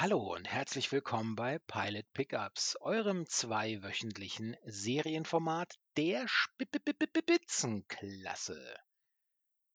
Hallo 0.00 0.32
und 0.32 0.46
herzlich 0.46 0.92
willkommen 0.92 1.34
bei 1.34 1.58
Pilot 1.58 2.06
Pickups, 2.12 2.76
eurem 2.82 3.26
zweiwöchentlichen 3.26 4.56
Serienformat 4.64 5.74
der 5.96 6.24
Spitzenklasse. 6.28 8.76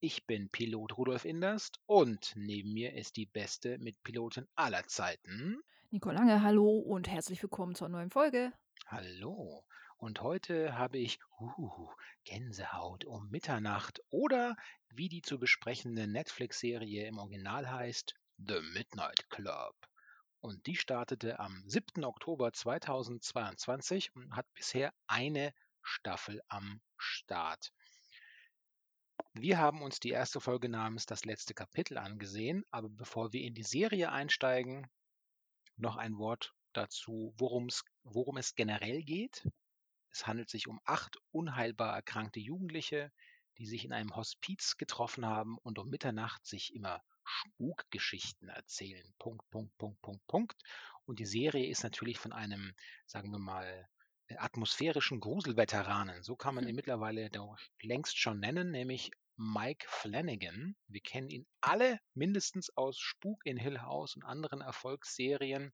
Ich 0.00 0.26
bin 0.26 0.48
Pilot 0.48 0.96
Rudolf 0.96 1.26
Inderst 1.26 1.78
und 1.84 2.32
neben 2.36 2.72
mir 2.72 2.94
ist 2.94 3.18
die 3.18 3.26
beste 3.26 3.76
Mitpilotin 3.76 4.48
aller 4.54 4.86
Zeiten. 4.86 5.60
Nico 5.90 6.10
Lange, 6.10 6.40
hallo 6.40 6.78
und 6.78 7.06
herzlich 7.06 7.42
willkommen 7.42 7.74
zur 7.74 7.90
neuen 7.90 8.10
Folge. 8.10 8.50
Hallo. 8.86 9.66
Und 9.98 10.22
heute 10.22 10.78
habe 10.78 10.96
ich 10.96 11.18
uh, 11.38 11.90
Gänsehaut 12.24 13.04
um 13.04 13.28
Mitternacht 13.28 14.00
oder 14.08 14.56
wie 14.88 15.10
die 15.10 15.20
zu 15.20 15.38
besprechende 15.38 16.06
Netflix-Serie 16.06 17.08
im 17.08 17.18
Original 17.18 17.70
heißt, 17.70 18.14
The 18.38 18.62
Midnight 18.72 19.28
Club. 19.28 19.76
Und 20.44 20.66
die 20.66 20.76
startete 20.76 21.40
am 21.40 21.66
7. 21.66 22.04
Oktober 22.04 22.52
2022 22.52 24.14
und 24.14 24.36
hat 24.36 24.44
bisher 24.52 24.92
eine 25.06 25.54
Staffel 25.80 26.42
am 26.48 26.82
Start. 26.98 27.72
Wir 29.32 29.56
haben 29.56 29.80
uns 29.80 30.00
die 30.00 30.10
erste 30.10 30.42
Folge 30.42 30.68
namens 30.68 31.06
Das 31.06 31.24
letzte 31.24 31.54
Kapitel 31.54 31.96
angesehen, 31.96 32.62
aber 32.70 32.90
bevor 32.90 33.32
wir 33.32 33.40
in 33.40 33.54
die 33.54 33.62
Serie 33.62 34.12
einsteigen, 34.12 34.86
noch 35.76 35.96
ein 35.96 36.18
Wort 36.18 36.52
dazu, 36.74 37.32
worum 37.38 38.36
es 38.36 38.54
generell 38.54 39.02
geht. 39.02 39.48
Es 40.10 40.26
handelt 40.26 40.50
sich 40.50 40.68
um 40.68 40.78
acht 40.84 41.16
unheilbar 41.30 41.94
erkrankte 41.94 42.40
Jugendliche, 42.40 43.10
die 43.56 43.64
sich 43.64 43.86
in 43.86 43.94
einem 43.94 44.14
Hospiz 44.14 44.76
getroffen 44.76 45.24
haben 45.24 45.56
und 45.62 45.78
um 45.78 45.88
Mitternacht 45.88 46.44
sich 46.44 46.74
immer 46.74 47.02
Spukgeschichten 47.24 48.48
erzählen. 48.48 49.06
Punkt, 49.18 49.48
Punkt, 49.50 49.76
Punkt, 49.78 50.00
Punkt, 50.02 50.26
Punkt. 50.26 50.62
Und 51.06 51.18
die 51.18 51.26
Serie 51.26 51.68
ist 51.68 51.82
natürlich 51.82 52.18
von 52.18 52.32
einem, 52.32 52.74
sagen 53.06 53.30
wir 53.30 53.38
mal, 53.38 53.88
äh, 54.28 54.36
atmosphärischen 54.36 55.20
Gruselveteranen. 55.20 56.22
So 56.22 56.36
kann 56.36 56.54
man 56.54 56.64
ihn 56.64 56.70
hm. 56.70 56.76
mittlerweile 56.76 57.30
doch 57.30 57.58
längst 57.82 58.18
schon 58.18 58.40
nennen, 58.40 58.70
nämlich 58.70 59.10
Mike 59.36 59.86
Flanagan. 59.88 60.76
Wir 60.86 61.00
kennen 61.00 61.28
ihn 61.28 61.46
alle 61.60 61.98
mindestens 62.14 62.70
aus 62.76 62.98
Spuk 62.98 63.44
in 63.44 63.56
Hill 63.56 63.82
House 63.82 64.14
und 64.16 64.24
anderen 64.24 64.60
Erfolgsserien. 64.60 65.72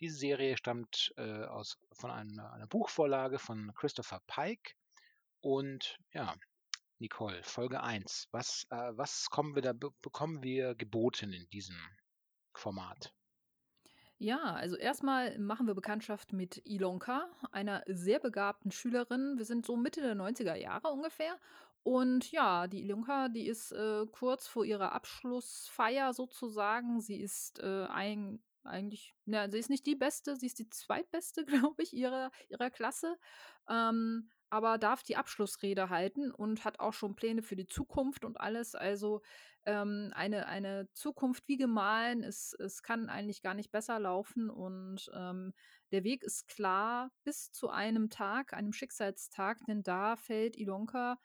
Diese 0.00 0.16
Serie 0.16 0.56
stammt 0.56 1.12
äh, 1.16 1.44
aus, 1.44 1.78
von 1.92 2.10
einer, 2.10 2.52
einer 2.52 2.66
Buchvorlage 2.66 3.38
von 3.38 3.72
Christopher 3.74 4.20
Pike. 4.26 4.74
Und 5.40 5.98
ja, 6.12 6.34
Nicole, 6.98 7.42
Folge 7.42 7.82
1. 7.82 8.28
Was, 8.30 8.66
äh, 8.70 8.92
was 8.96 9.28
kommen 9.30 9.54
wir 9.54 9.62
da, 9.62 9.72
bekommen 9.72 10.42
wir 10.42 10.74
geboten 10.74 11.32
in 11.32 11.48
diesem 11.50 11.76
Format? 12.54 13.12
Ja, 14.18 14.54
also 14.54 14.76
erstmal 14.76 15.38
machen 15.38 15.66
wir 15.66 15.74
Bekanntschaft 15.74 16.32
mit 16.32 16.62
Ilonka, 16.64 17.28
einer 17.52 17.82
sehr 17.86 18.18
begabten 18.18 18.70
Schülerin. 18.70 19.36
Wir 19.36 19.44
sind 19.44 19.66
so 19.66 19.76
Mitte 19.76 20.00
der 20.00 20.16
90er 20.16 20.54
Jahre 20.54 20.88
ungefähr. 20.88 21.38
Und 21.82 22.32
ja, 22.32 22.66
die 22.66 22.80
Ilonka, 22.80 23.28
die 23.28 23.46
ist 23.46 23.72
äh, 23.72 24.06
kurz 24.10 24.48
vor 24.48 24.64
ihrer 24.64 24.92
Abschlussfeier 24.92 26.14
sozusagen. 26.14 27.02
Sie 27.02 27.20
ist 27.20 27.60
äh, 27.60 27.86
ein, 27.90 28.42
eigentlich, 28.64 29.14
na, 29.26 29.50
sie 29.50 29.58
ist 29.58 29.68
nicht 29.70 29.86
die 29.86 29.96
beste, 29.96 30.34
sie 30.34 30.46
ist 30.46 30.58
die 30.58 30.70
zweitbeste, 30.70 31.44
glaube 31.70 31.82
ich, 31.82 31.92
ihrer, 31.92 32.30
ihrer 32.48 32.70
Klasse. 32.70 33.18
Ähm, 33.68 34.30
aber 34.50 34.78
darf 34.78 35.02
die 35.02 35.16
Abschlussrede 35.16 35.90
halten 35.90 36.30
und 36.30 36.64
hat 36.64 36.80
auch 36.80 36.92
schon 36.92 37.16
Pläne 37.16 37.42
für 37.42 37.56
die 37.56 37.66
Zukunft 37.66 38.24
und 38.24 38.40
alles. 38.40 38.74
Also 38.74 39.22
ähm, 39.64 40.12
eine, 40.14 40.46
eine 40.46 40.88
Zukunft 40.92 41.48
wie 41.48 41.56
gemahlen. 41.56 42.22
Es, 42.22 42.54
es 42.58 42.82
kann 42.82 43.08
eigentlich 43.08 43.42
gar 43.42 43.54
nicht 43.54 43.72
besser 43.72 43.98
laufen 43.98 44.50
und 44.50 45.10
ähm, 45.14 45.52
der 45.92 46.04
Weg 46.04 46.22
ist 46.22 46.48
klar 46.48 47.10
bis 47.24 47.52
zu 47.52 47.68
einem 47.70 48.10
Tag, 48.10 48.52
einem 48.52 48.72
Schicksalstag, 48.72 49.58
denn 49.66 49.82
da 49.82 50.16
fällt 50.16 50.56
Ilonka 50.56 51.18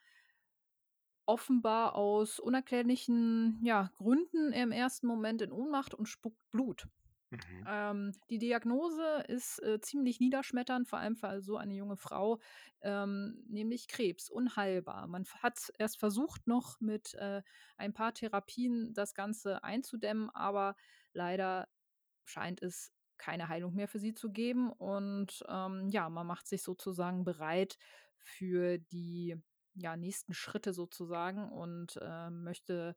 offenbar 1.25 1.95
aus 1.95 2.39
unerklärlichen 2.39 3.59
ja, 3.63 3.91
Gründen 3.97 4.51
im 4.51 4.71
ersten 4.71 5.07
Moment 5.07 5.41
in 5.41 5.51
Ohnmacht 5.51 5.93
und 5.93 6.07
spuckt 6.07 6.41
Blut. 6.51 6.87
Mhm. 7.31 7.67
Ähm, 7.67 8.11
die 8.29 8.39
Diagnose 8.39 9.23
ist 9.27 9.61
äh, 9.63 9.79
ziemlich 9.79 10.19
niederschmetternd, 10.19 10.87
vor 10.87 10.99
allem 10.99 11.15
für 11.15 11.41
so 11.41 11.57
eine 11.57 11.73
junge 11.75 11.97
Frau, 11.97 12.39
ähm, 12.81 13.43
nämlich 13.47 13.87
Krebs, 13.87 14.29
unheilbar. 14.29 15.07
Man 15.07 15.25
hat 15.41 15.71
erst 15.77 15.99
versucht, 15.99 16.47
noch 16.47 16.79
mit 16.81 17.13
äh, 17.15 17.41
ein 17.77 17.93
paar 17.93 18.13
Therapien 18.13 18.93
das 18.93 19.13
Ganze 19.13 19.63
einzudämmen, 19.63 20.29
aber 20.31 20.75
leider 21.13 21.67
scheint 22.25 22.61
es 22.61 22.91
keine 23.17 23.47
Heilung 23.49 23.75
mehr 23.75 23.87
für 23.87 23.99
sie 23.99 24.13
zu 24.13 24.31
geben. 24.31 24.71
Und 24.71 25.43
ähm, 25.47 25.89
ja, 25.89 26.09
man 26.09 26.25
macht 26.27 26.47
sich 26.47 26.63
sozusagen 26.63 27.23
bereit 27.23 27.77
für 28.17 28.79
die 28.79 29.35
ja, 29.75 29.95
nächsten 29.95 30.33
Schritte 30.33 30.73
sozusagen 30.73 31.49
und 31.49 31.97
äh, 32.01 32.29
möchte 32.29 32.95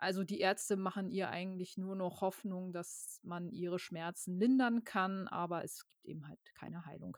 also 0.00 0.24
die 0.24 0.40
Ärzte 0.40 0.76
machen 0.76 1.10
ihr 1.10 1.28
eigentlich 1.30 1.76
nur 1.76 1.94
noch 1.94 2.22
Hoffnung, 2.22 2.72
dass 2.72 3.20
man 3.22 3.50
ihre 3.50 3.78
Schmerzen 3.78 4.38
lindern 4.38 4.84
kann, 4.84 5.28
aber 5.28 5.62
es 5.62 5.86
gibt 5.88 6.04
eben 6.04 6.26
halt 6.26 6.40
keine 6.54 6.86
Heilung. 6.86 7.16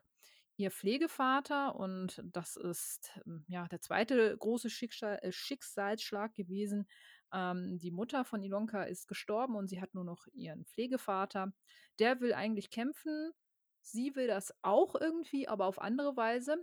Ihr 0.56 0.70
Pflegevater, 0.70 1.76
und 1.76 2.20
das 2.24 2.56
ist 2.56 3.10
ähm, 3.24 3.44
ja 3.48 3.66
der 3.68 3.80
zweite 3.80 4.36
große 4.36 4.68
äh, 4.68 5.32
Schicksalsschlag 5.32 6.34
gewesen, 6.34 6.86
ähm, 7.32 7.78
die 7.78 7.90
Mutter 7.90 8.24
von 8.24 8.42
Ilonka 8.42 8.82
ist 8.82 9.08
gestorben 9.08 9.56
und 9.56 9.68
sie 9.68 9.80
hat 9.80 9.94
nur 9.94 10.04
noch 10.04 10.26
ihren 10.32 10.64
Pflegevater. 10.66 11.52
Der 11.98 12.20
will 12.20 12.34
eigentlich 12.34 12.70
kämpfen. 12.70 13.32
Sie 13.80 14.14
will 14.14 14.26
das 14.26 14.52
auch 14.62 14.94
irgendwie, 14.94 15.48
aber 15.48 15.66
auf 15.66 15.80
andere 15.80 16.16
Weise. 16.16 16.56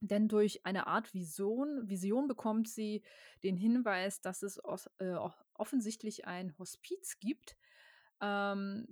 Denn 0.00 0.28
durch 0.28 0.64
eine 0.64 0.86
Art 0.86 1.12
Vision, 1.12 1.88
Vision 1.88 2.26
bekommt 2.26 2.68
sie 2.68 3.02
den 3.42 3.56
Hinweis, 3.56 4.22
dass 4.22 4.42
es 4.42 4.58
äh, 4.98 5.14
offensichtlich 5.54 6.26
ein 6.26 6.56
Hospiz 6.58 7.18
gibt, 7.20 7.56
ähm, 8.22 8.86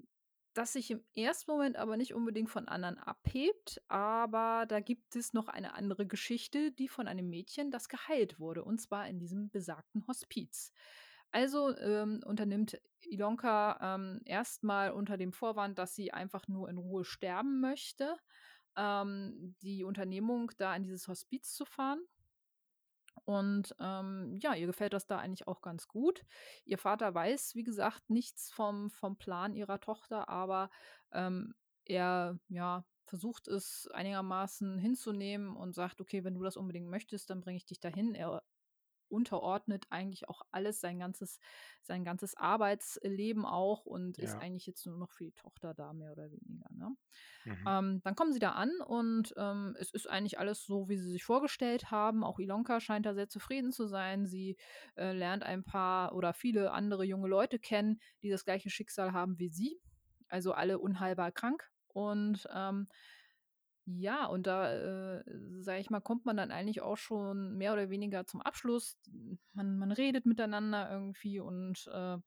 das 0.52 0.74
sich 0.74 0.91
im 0.91 1.02
ersten 1.14 1.50
Moment 1.50 1.76
aber 1.76 1.97
nicht 1.97 2.14
unbedingt 2.14 2.50
von 2.50 2.68
anderen 2.68 2.98
abhebt. 2.98 3.80
Aber 3.88 4.66
da 4.68 4.80
gibt 4.80 5.16
es 5.16 5.32
noch 5.32 5.48
eine 5.48 5.74
andere 5.74 6.06
Geschichte, 6.06 6.72
die 6.72 6.88
von 6.88 7.08
einem 7.08 7.30
Mädchen, 7.30 7.70
das 7.70 7.88
geheilt 7.88 8.38
wurde, 8.38 8.64
und 8.64 8.80
zwar 8.80 9.08
in 9.08 9.18
diesem 9.18 9.50
besagten 9.50 10.06
Hospiz. 10.08 10.72
Also 11.30 11.76
ähm, 11.78 12.20
unternimmt 12.24 12.78
Ilonka 13.02 13.94
ähm, 13.97 14.20
erstmal 14.24 14.91
unter 14.92 15.16
dem 15.16 15.32
Vorwand, 15.32 15.78
dass 15.78 15.94
sie 15.94 16.12
einfach 16.12 16.48
nur 16.48 16.68
in 16.68 16.78
Ruhe 16.78 17.04
sterben 17.04 17.60
möchte 17.60 18.16
ähm, 18.78 19.56
die 19.62 19.84
Unternehmung, 19.84 20.53
da 20.56 20.75
in 20.75 20.84
dieses 20.84 21.09
Hospiz 21.09 21.53
zu 21.53 21.65
fahren. 21.65 22.00
Und 23.25 23.75
ähm, 23.78 24.39
ja, 24.41 24.55
ihr 24.55 24.66
gefällt 24.66 24.94
das 24.94 25.06
da 25.06 25.19
eigentlich 25.19 25.47
auch 25.47 25.61
ganz 25.61 25.89
gut. 25.89 26.25
Ihr 26.65 26.78
Vater 26.78 27.12
weiß, 27.15 27.56
wie 27.56 27.65
gesagt, 27.65 28.09
nichts 28.09 28.50
vom, 28.50 28.91
vom 28.91 29.19
Plan 29.19 29.55
ihrer 29.55 29.81
Tochter, 29.81 30.28
aber 30.28 30.71
ähm, 31.12 31.55
er 31.84 32.39
ja, 32.49 32.87
versucht 33.05 33.49
es 33.49 33.89
einigermaßen 33.93 34.78
hinzunehmen 34.78 35.56
und 35.56 35.75
sagt, 35.75 36.00
okay, 36.00 36.25
wenn 36.25 36.34
du 36.34 36.43
das 36.43 36.56
unbedingt 36.56 36.89
möchtest, 36.89 37.31
dann 37.31 37.41
bringe 37.41 37.56
ich 37.56 37.66
dich 37.66 37.81
dahin. 37.81 38.15
Er 38.15 38.43
unterordnet 39.10 39.86
eigentlich 39.91 40.28
auch 40.28 40.42
alles, 40.50 40.80
sein 40.80 40.98
ganzes, 40.98 41.41
sein 41.82 42.04
ganzes 42.04 42.36
Arbeitsleben 42.36 43.44
auch 43.44 43.86
und 43.86 44.19
ja. 44.19 44.24
ist 44.24 44.36
eigentlich 44.36 44.66
jetzt 44.66 44.86
nur 44.86 44.98
noch 44.98 45.10
für 45.10 45.24
die 45.24 45.32
Tochter 45.32 45.74
da, 45.74 45.92
mehr 45.92 46.12
oder 46.12 46.30
weniger. 46.30 46.69
Ne? 46.70 46.96
Mhm. 47.44 47.64
Ähm, 47.66 48.00
dann 48.04 48.14
kommen 48.14 48.32
sie 48.32 48.38
da 48.38 48.52
an 48.52 48.70
und 48.86 49.34
ähm, 49.36 49.76
es 49.78 49.92
ist 49.92 50.08
eigentlich 50.08 50.38
alles 50.38 50.64
so, 50.64 50.88
wie 50.88 50.97
sie 50.97 51.10
sich 51.10 51.24
vorgestellt 51.24 51.91
haben. 51.91 52.24
Auch 52.24 52.38
Ilonka 52.38 52.80
scheint 52.80 53.06
da 53.06 53.14
sehr 53.14 53.28
zufrieden 53.28 53.72
zu 53.72 53.86
sein. 53.86 54.26
Sie 54.26 54.56
äh, 54.97 55.12
lernt 55.12 55.42
ein 55.42 55.64
paar 55.64 56.15
oder 56.15 56.33
viele 56.33 56.72
andere 56.72 57.04
junge 57.04 57.28
Leute 57.28 57.59
kennen, 57.59 58.00
die 58.22 58.30
das 58.30 58.44
gleiche 58.44 58.71
Schicksal 58.71 59.12
haben 59.12 59.38
wie 59.38 59.48
sie. 59.48 59.80
Also 60.28 60.53
alle 60.53 60.78
unheilbar 60.78 61.33
krank. 61.33 61.71
Und 61.88 62.47
ähm, 62.54 62.88
ja, 63.96 64.26
und 64.26 64.46
da, 64.46 64.74
äh, 64.74 65.24
sage 65.60 65.80
ich 65.80 65.88
mal, 65.88 66.00
kommt 66.00 66.26
man 66.26 66.36
dann 66.36 66.50
eigentlich 66.50 66.82
auch 66.82 66.98
schon 66.98 67.56
mehr 67.56 67.72
oder 67.72 67.88
weniger 67.88 68.26
zum 68.26 68.42
Abschluss. 68.42 68.98
Man, 69.54 69.78
man 69.78 69.92
redet 69.92 70.26
miteinander 70.26 70.90
irgendwie 70.90 71.40
und 71.40 71.88
äh, 71.92 72.18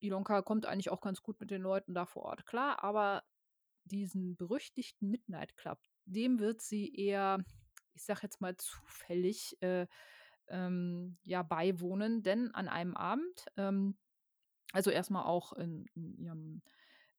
Ilonka 0.00 0.42
kommt 0.42 0.66
eigentlich 0.66 0.90
auch 0.90 1.00
ganz 1.00 1.22
gut 1.22 1.40
mit 1.40 1.50
den 1.50 1.62
Leuten 1.62 1.94
da 1.94 2.04
vor 2.04 2.24
Ort 2.24 2.44
klar, 2.44 2.84
aber 2.84 3.24
diesen 3.84 4.36
berüchtigten 4.36 5.08
Midnight 5.08 5.56
Club, 5.56 5.78
dem 6.04 6.40
wird 6.40 6.60
sie 6.60 6.94
eher, 6.94 7.42
ich 7.94 8.04
sag 8.04 8.22
jetzt 8.22 8.42
mal, 8.42 8.56
zufällig 8.56 9.56
äh, 9.62 9.86
ähm, 10.48 11.16
ja 11.24 11.42
beiwohnen, 11.42 12.22
denn 12.22 12.54
an 12.54 12.68
einem 12.68 12.94
Abend, 12.94 13.46
ähm, 13.56 13.96
also 14.72 14.90
erstmal 14.90 15.24
auch 15.24 15.54
in, 15.54 15.86
in 15.94 16.18
ihrem 16.18 16.62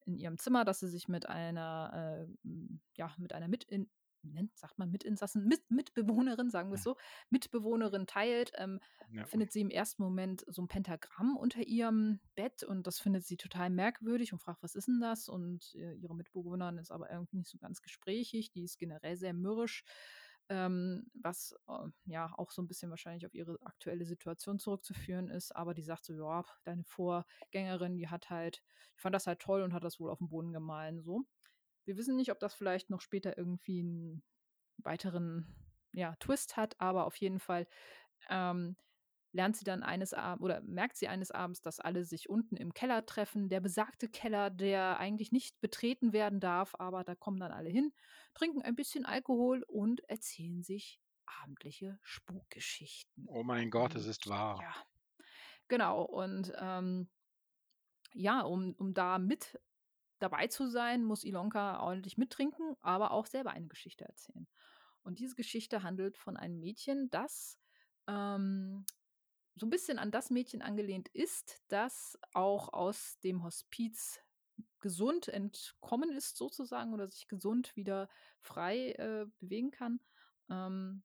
in 0.07 0.17
ihrem 0.17 0.37
Zimmer, 0.37 0.65
dass 0.65 0.79
sie 0.79 0.87
sich 0.89 1.07
mit 1.07 1.27
einer, 1.29 2.27
äh, 2.43 2.49
ja, 2.95 3.13
mit 3.17 3.33
einer 3.33 3.47
mit 3.47 3.63
in, 3.65 3.89
nennt, 4.23 4.57
sagt 4.57 4.77
man 4.79 4.91
Mitinsassen, 4.91 5.45
mit, 5.47 5.69
Mitbewohnerin, 5.69 6.49
sagen 6.49 6.69
wir 6.69 6.75
es 6.75 6.81
Hm. 6.81 6.83
so, 6.83 6.97
Mitbewohnerin 7.29 8.07
teilt, 8.07 8.51
ähm, 8.55 8.79
Ja. 9.07 9.27
findet 9.27 9.51
sie 9.51 9.61
im 9.61 9.69
ersten 9.69 10.01
Moment 10.03 10.43
so 10.47 10.61
ein 10.61 10.67
Pentagramm 10.67 11.37
unter 11.37 11.61
ihrem 11.61 12.19
Bett 12.35 12.63
und 12.63 12.87
das 12.87 12.99
findet 12.99 13.25
sie 13.25 13.37
total 13.37 13.69
merkwürdig 13.69 14.33
und 14.33 14.39
fragt, 14.39 14.63
was 14.63 14.75
ist 14.75 14.87
denn 14.87 15.01
das? 15.01 15.29
Und 15.29 15.75
äh, 15.75 15.93
ihre 15.95 16.15
Mitbewohnerin 16.15 16.77
ist 16.77 16.91
aber 16.91 17.09
irgendwie 17.11 17.37
nicht 17.37 17.49
so 17.49 17.57
ganz 17.57 17.81
gesprächig, 17.81 18.51
die 18.51 18.63
ist 18.63 18.77
generell 18.77 19.17
sehr 19.17 19.33
mürrisch, 19.33 19.83
ähm, 20.49 21.09
was 21.13 21.55
äh, 21.67 21.87
ja 22.05 22.33
auch 22.37 22.51
so 22.51 22.61
ein 22.61 22.67
bisschen 22.67 22.89
wahrscheinlich 22.89 23.25
auf 23.25 23.33
ihre 23.33 23.57
aktuelle 23.63 24.05
Situation 24.05 24.59
zurückzuführen 24.59 25.29
ist, 25.29 25.55
aber 25.55 25.73
die 25.73 25.83
sagt 25.83 26.05
so, 26.05 26.13
ja, 26.13 26.45
deine 26.63 26.83
Vorgängerin, 26.83 27.97
die 27.97 28.07
hat 28.07 28.29
halt, 28.29 28.63
ich 28.95 29.01
fand 29.01 29.15
das 29.15 29.27
halt 29.27 29.39
toll 29.39 29.61
und 29.61 29.73
hat 29.73 29.83
das 29.83 29.99
wohl 29.99 30.09
auf 30.09 30.19
den 30.19 30.29
Boden 30.29 30.53
gemahlen, 30.53 31.01
so. 31.01 31.25
Wir 31.85 31.97
wissen 31.97 32.17
nicht, 32.17 32.31
ob 32.31 32.39
das 32.39 32.53
vielleicht 32.53 32.89
noch 32.89 32.99
später 33.01 33.37
irgendwie 33.37 33.79
einen 33.79 34.23
weiteren 34.77 35.55
ja, 35.93 36.15
Twist 36.19 36.57
hat, 36.57 36.79
aber 36.79 37.05
auf 37.05 37.15
jeden 37.15 37.39
Fall 37.39 37.65
ähm, 38.29 38.75
lernt 39.37 39.55
sie 39.55 39.63
dann 39.63 39.83
eines 39.83 40.13
Abends 40.13 40.43
oder 40.43 40.61
merkt 40.61 40.97
sie 40.97 41.07
eines 41.07 41.31
Abends, 41.31 41.61
dass 41.61 41.79
alle 41.79 42.03
sich 42.03 42.27
unten 42.27 42.57
im 42.57 42.73
Keller 42.73 43.05
treffen. 43.05 43.49
Der 43.49 43.61
besagte 43.61 44.09
Keller, 44.09 44.49
der 44.49 44.97
eigentlich 44.97 45.31
nicht 45.31 45.61
betreten 45.61 46.11
werden 46.11 46.39
darf, 46.39 46.73
aber 46.79 47.03
da 47.03 47.13
kommen 47.15 47.39
dann 47.39 47.51
alle 47.51 47.69
hin, 47.69 47.93
trinken 48.33 48.63
ein 48.63 48.75
bisschen 48.75 49.05
Alkohol 49.05 49.63
und 49.67 50.01
erzählen 50.09 50.63
sich 50.63 50.99
abendliche 51.43 51.99
Spukgeschichten. 52.01 53.27
Oh 53.29 53.43
mein 53.43 53.69
Gott, 53.69 53.95
es 53.95 54.07
ist 54.07 54.27
wahr. 54.27 54.59
ja, 54.61 54.73
genau. 55.67 56.01
Und 56.01 56.51
ähm, 56.57 57.07
ja, 58.13 58.41
um, 58.41 58.73
um 58.79 58.95
da 58.95 59.19
mit 59.19 59.59
dabei 60.17 60.47
zu 60.47 60.67
sein, 60.67 61.03
muss 61.03 61.23
Ilonka 61.23 61.79
ordentlich 61.79 62.17
mittrinken, 62.17 62.75
aber 62.81 63.11
auch 63.11 63.27
selber 63.27 63.51
eine 63.51 63.67
Geschichte 63.67 64.03
erzählen. 64.03 64.47
Und 65.03 65.19
diese 65.19 65.35
Geschichte 65.35 65.83
handelt 65.83 66.17
von 66.17 66.37
einem 66.37 66.59
Mädchen, 66.59 67.09
das 67.11 67.59
ähm, 68.07 68.83
so 69.57 69.65
ein 69.65 69.69
bisschen 69.69 69.99
an 69.99 70.11
das 70.11 70.29
Mädchen 70.29 70.61
angelehnt 70.61 71.09
ist, 71.09 71.61
das 71.67 72.17
auch 72.33 72.73
aus 72.73 73.19
dem 73.19 73.43
Hospiz 73.43 74.19
gesund 74.79 75.27
entkommen 75.27 76.11
ist, 76.11 76.37
sozusagen, 76.37 76.93
oder 76.93 77.07
sich 77.07 77.27
gesund 77.27 77.75
wieder 77.75 78.09
frei 78.41 78.91
äh, 78.93 79.25
bewegen 79.39 79.71
kann. 79.71 79.99
Ähm, 80.49 81.03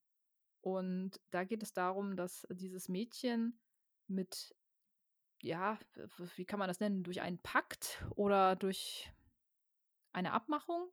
und 0.61 1.21
da 1.31 1.45
geht 1.45 1.63
es 1.63 1.73
darum, 1.73 2.17
dass 2.17 2.47
dieses 2.51 2.89
Mädchen 2.89 3.59
mit, 4.07 4.55
ja, 5.41 5.79
wie 6.37 6.45
kann 6.45 6.59
man 6.59 6.69
das 6.69 6.81
nennen, 6.81 7.03
durch 7.03 7.21
einen 7.21 7.39
Pakt 7.39 8.05
oder 8.15 8.55
durch 8.55 9.11
eine 10.13 10.33
Abmachung, 10.33 10.91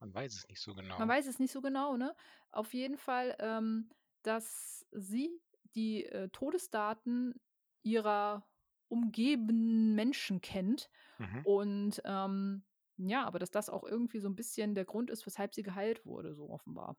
Man 0.00 0.12
weiß 0.12 0.34
es 0.34 0.48
nicht 0.48 0.60
so 0.60 0.74
man 0.74 0.84
genau. 0.84 1.08
weiß 1.08 1.26
es 1.26 1.38
nicht 1.38 1.52
so 1.52 1.60
genau, 1.60 1.96
ne? 1.96 2.14
Auf 2.50 2.74
jeden 2.74 2.98
Fall, 2.98 3.36
ähm, 3.38 3.90
dass 4.22 4.86
sie 4.90 5.30
die 5.74 6.04
äh, 6.06 6.28
Todesdaten 6.30 7.34
ihrer 7.82 8.48
umgebenden 8.88 9.94
Menschen 9.94 10.40
kennt 10.40 10.90
Mhm. 11.18 11.42
und 11.42 12.02
ähm, 12.04 12.64
ja, 12.98 13.24
aber 13.26 13.38
dass 13.40 13.50
das 13.50 13.70
auch 13.70 13.84
irgendwie 13.84 14.20
so 14.20 14.28
ein 14.28 14.36
bisschen 14.36 14.74
der 14.74 14.84
Grund 14.86 15.10
ist, 15.10 15.26
weshalb 15.26 15.54
sie 15.54 15.62
geheilt 15.64 16.04
wurde, 16.06 16.34
so 16.34 16.50
offenbar. 16.50 16.98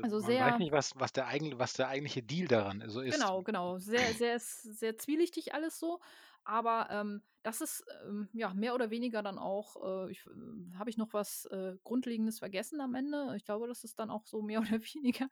Also 0.00 0.20
Man 0.20 0.38
weiß 0.38 0.54
sehr, 0.54 0.58
nicht, 0.58 0.72
was, 0.72 0.92
was, 0.96 1.12
der 1.12 1.28
eigen, 1.28 1.58
was 1.60 1.74
der 1.74 1.86
eigentliche 1.88 2.22
Deal 2.24 2.48
daran 2.48 2.82
so 2.88 3.00
ist. 3.00 3.32
genau, 3.32 3.42
genau, 3.42 3.78
sehr, 3.78 4.14
sehr, 4.14 4.38
sehr 4.40 4.98
zwielichtig 4.98 5.54
alles 5.54 5.78
so. 5.78 6.00
Aber 6.44 6.88
ähm, 6.90 7.22
das 7.42 7.60
ist 7.60 7.84
ähm, 8.06 8.28
ja 8.32 8.52
mehr 8.54 8.74
oder 8.74 8.90
weniger 8.90 9.22
dann 9.22 9.38
auch, 9.38 9.76
äh, 10.08 10.12
äh, 10.12 10.74
habe 10.76 10.90
ich 10.90 10.96
noch 10.96 11.12
was 11.12 11.46
äh, 11.46 11.76
Grundlegendes 11.84 12.38
vergessen 12.38 12.80
am 12.80 12.94
Ende? 12.94 13.34
Ich 13.36 13.44
glaube, 13.44 13.66
das 13.68 13.84
ist 13.84 13.98
dann 13.98 14.10
auch 14.10 14.26
so 14.26 14.42
mehr 14.42 14.60
oder 14.60 14.80
weniger 14.80 15.28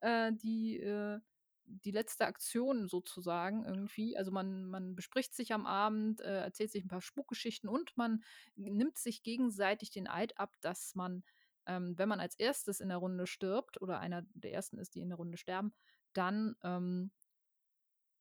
äh, 0.00 0.32
die, 0.32 0.78
äh, 0.80 1.20
die 1.66 1.90
letzte 1.90 2.26
Aktion 2.26 2.88
sozusagen 2.88 3.64
irgendwie. 3.64 4.16
Also 4.16 4.30
man, 4.30 4.66
man 4.66 4.94
bespricht 4.94 5.34
sich 5.34 5.52
am 5.52 5.66
Abend, 5.66 6.20
äh, 6.20 6.40
erzählt 6.40 6.70
sich 6.70 6.84
ein 6.84 6.88
paar 6.88 7.00
Spukgeschichten 7.00 7.68
und 7.68 7.96
man 7.96 8.22
nimmt 8.54 8.98
sich 8.98 9.22
gegenseitig 9.22 9.90
den 9.90 10.08
Eid 10.08 10.38
ab, 10.38 10.54
dass 10.60 10.94
man, 10.94 11.24
ähm, 11.66 11.96
wenn 11.96 12.08
man 12.08 12.20
als 12.20 12.34
erstes 12.36 12.80
in 12.80 12.88
der 12.88 12.98
Runde 12.98 13.26
stirbt 13.26 13.80
oder 13.80 14.00
einer 14.00 14.22
der 14.34 14.52
ersten 14.52 14.78
ist, 14.78 14.94
die 14.94 15.00
in 15.00 15.08
der 15.08 15.18
Runde 15.18 15.38
sterben, 15.38 15.72
dann 16.12 16.56
ähm, 16.62 17.10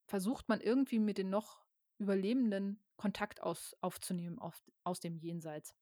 versucht 0.06 0.50
man 0.50 0.62
irgendwie 0.62 1.00
mit 1.00 1.18
den 1.18 1.30
noch 1.30 1.64
Überlebenden 2.00 2.84
Kontakt 2.98 3.42
aus, 3.42 3.76
aufzunehmen 3.82 4.40
auf, 4.40 4.62
aus 4.84 5.00
dem 5.00 5.18
Jenseits. 5.18 5.76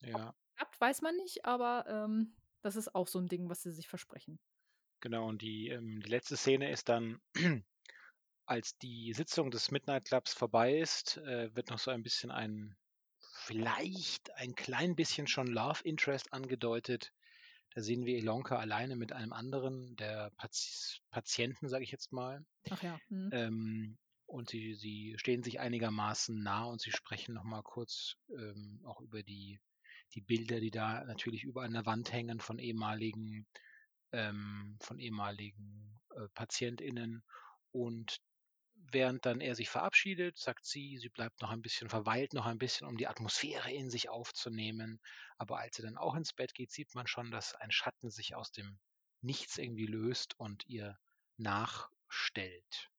Ja, 0.00 0.34
Klappt, 0.56 0.80
weiß 0.80 1.02
man 1.02 1.16
nicht, 1.16 1.44
aber 1.44 1.84
ähm, 1.88 2.34
das 2.62 2.76
ist 2.76 2.94
auch 2.94 3.08
so 3.08 3.18
ein 3.18 3.28
Ding, 3.28 3.48
was 3.48 3.62
sie 3.62 3.72
sich 3.72 3.88
versprechen. 3.88 4.38
Genau. 5.04 5.28
Und 5.28 5.42
die, 5.42 5.68
ähm, 5.68 6.00
die 6.00 6.10
letzte 6.10 6.36
Szene 6.36 6.70
ist 6.70 6.88
dann, 6.88 7.20
als 8.46 8.76
die 8.78 9.12
Sitzung 9.12 9.52
des 9.52 9.70
Midnight 9.70 10.06
Clubs 10.06 10.34
vorbei 10.34 10.78
ist, 10.78 11.18
äh, 11.18 11.54
wird 11.54 11.70
noch 11.70 11.78
so 11.78 11.92
ein 11.92 12.02
bisschen 12.02 12.32
ein, 12.32 12.74
vielleicht 13.20 14.34
ein 14.34 14.54
klein 14.54 14.96
bisschen 14.96 15.28
schon 15.28 15.46
Love 15.46 15.80
Interest 15.84 16.32
angedeutet. 16.32 17.12
Da 17.74 17.82
sehen 17.82 18.06
wir 18.06 18.16
Ilonka 18.16 18.56
alleine 18.56 18.96
mit 18.96 19.12
einem 19.12 19.32
anderen 19.32 19.94
der 19.96 20.30
Pati 20.36 21.00
Patienten, 21.10 21.68
sage 21.68 21.84
ich 21.84 21.90
jetzt 21.90 22.12
mal. 22.12 22.44
Ach 22.70 22.82
ja. 22.82 22.98
Hm. 23.08 23.30
Ähm, 23.32 23.98
und 24.26 24.48
sie, 24.48 24.74
sie 24.74 25.14
stehen 25.18 25.42
sich 25.42 25.60
einigermaßen 25.60 26.42
nah 26.42 26.64
und 26.64 26.80
sie 26.80 26.92
sprechen 26.92 27.34
nochmal 27.34 27.62
kurz 27.62 28.16
ähm, 28.30 28.80
auch 28.84 29.00
über 29.00 29.22
die, 29.22 29.60
die 30.14 30.22
Bilder, 30.22 30.60
die 30.60 30.70
da 30.70 31.04
natürlich 31.04 31.44
überall 31.44 31.66
an 31.66 31.74
der 31.74 31.86
Wand 31.86 32.12
hängen 32.12 32.40
von 32.40 32.58
ehemaligen, 32.58 33.46
ähm, 34.12 34.78
von 34.80 34.98
ehemaligen 34.98 36.00
äh, 36.14 36.28
PatientInnen. 36.34 37.24
Und 37.72 38.20
während 38.74 39.26
dann 39.26 39.40
er 39.40 39.54
sich 39.54 39.70
verabschiedet, 39.70 40.38
sagt 40.38 40.66
sie, 40.66 40.98
sie 40.98 41.08
bleibt 41.08 41.40
noch 41.40 41.50
ein 41.50 41.62
bisschen, 41.62 41.88
verweilt 41.88 42.32
noch 42.32 42.46
ein 42.46 42.58
bisschen, 42.58 42.86
um 42.86 42.96
die 42.96 43.06
Atmosphäre 43.06 43.72
in 43.72 43.90
sich 43.90 44.08
aufzunehmen. 44.08 45.00
Aber 45.38 45.58
als 45.58 45.76
sie 45.76 45.82
dann 45.82 45.96
auch 45.96 46.14
ins 46.14 46.32
Bett 46.32 46.54
geht, 46.54 46.70
sieht 46.70 46.94
man 46.94 47.06
schon, 47.06 47.30
dass 47.30 47.54
ein 47.54 47.70
Schatten 47.70 48.10
sich 48.10 48.34
aus 48.34 48.52
dem 48.52 48.78
Nichts 49.20 49.56
irgendwie 49.56 49.86
löst 49.86 50.38
und 50.38 50.66
ihr 50.66 50.98
nachstellt. 51.38 52.90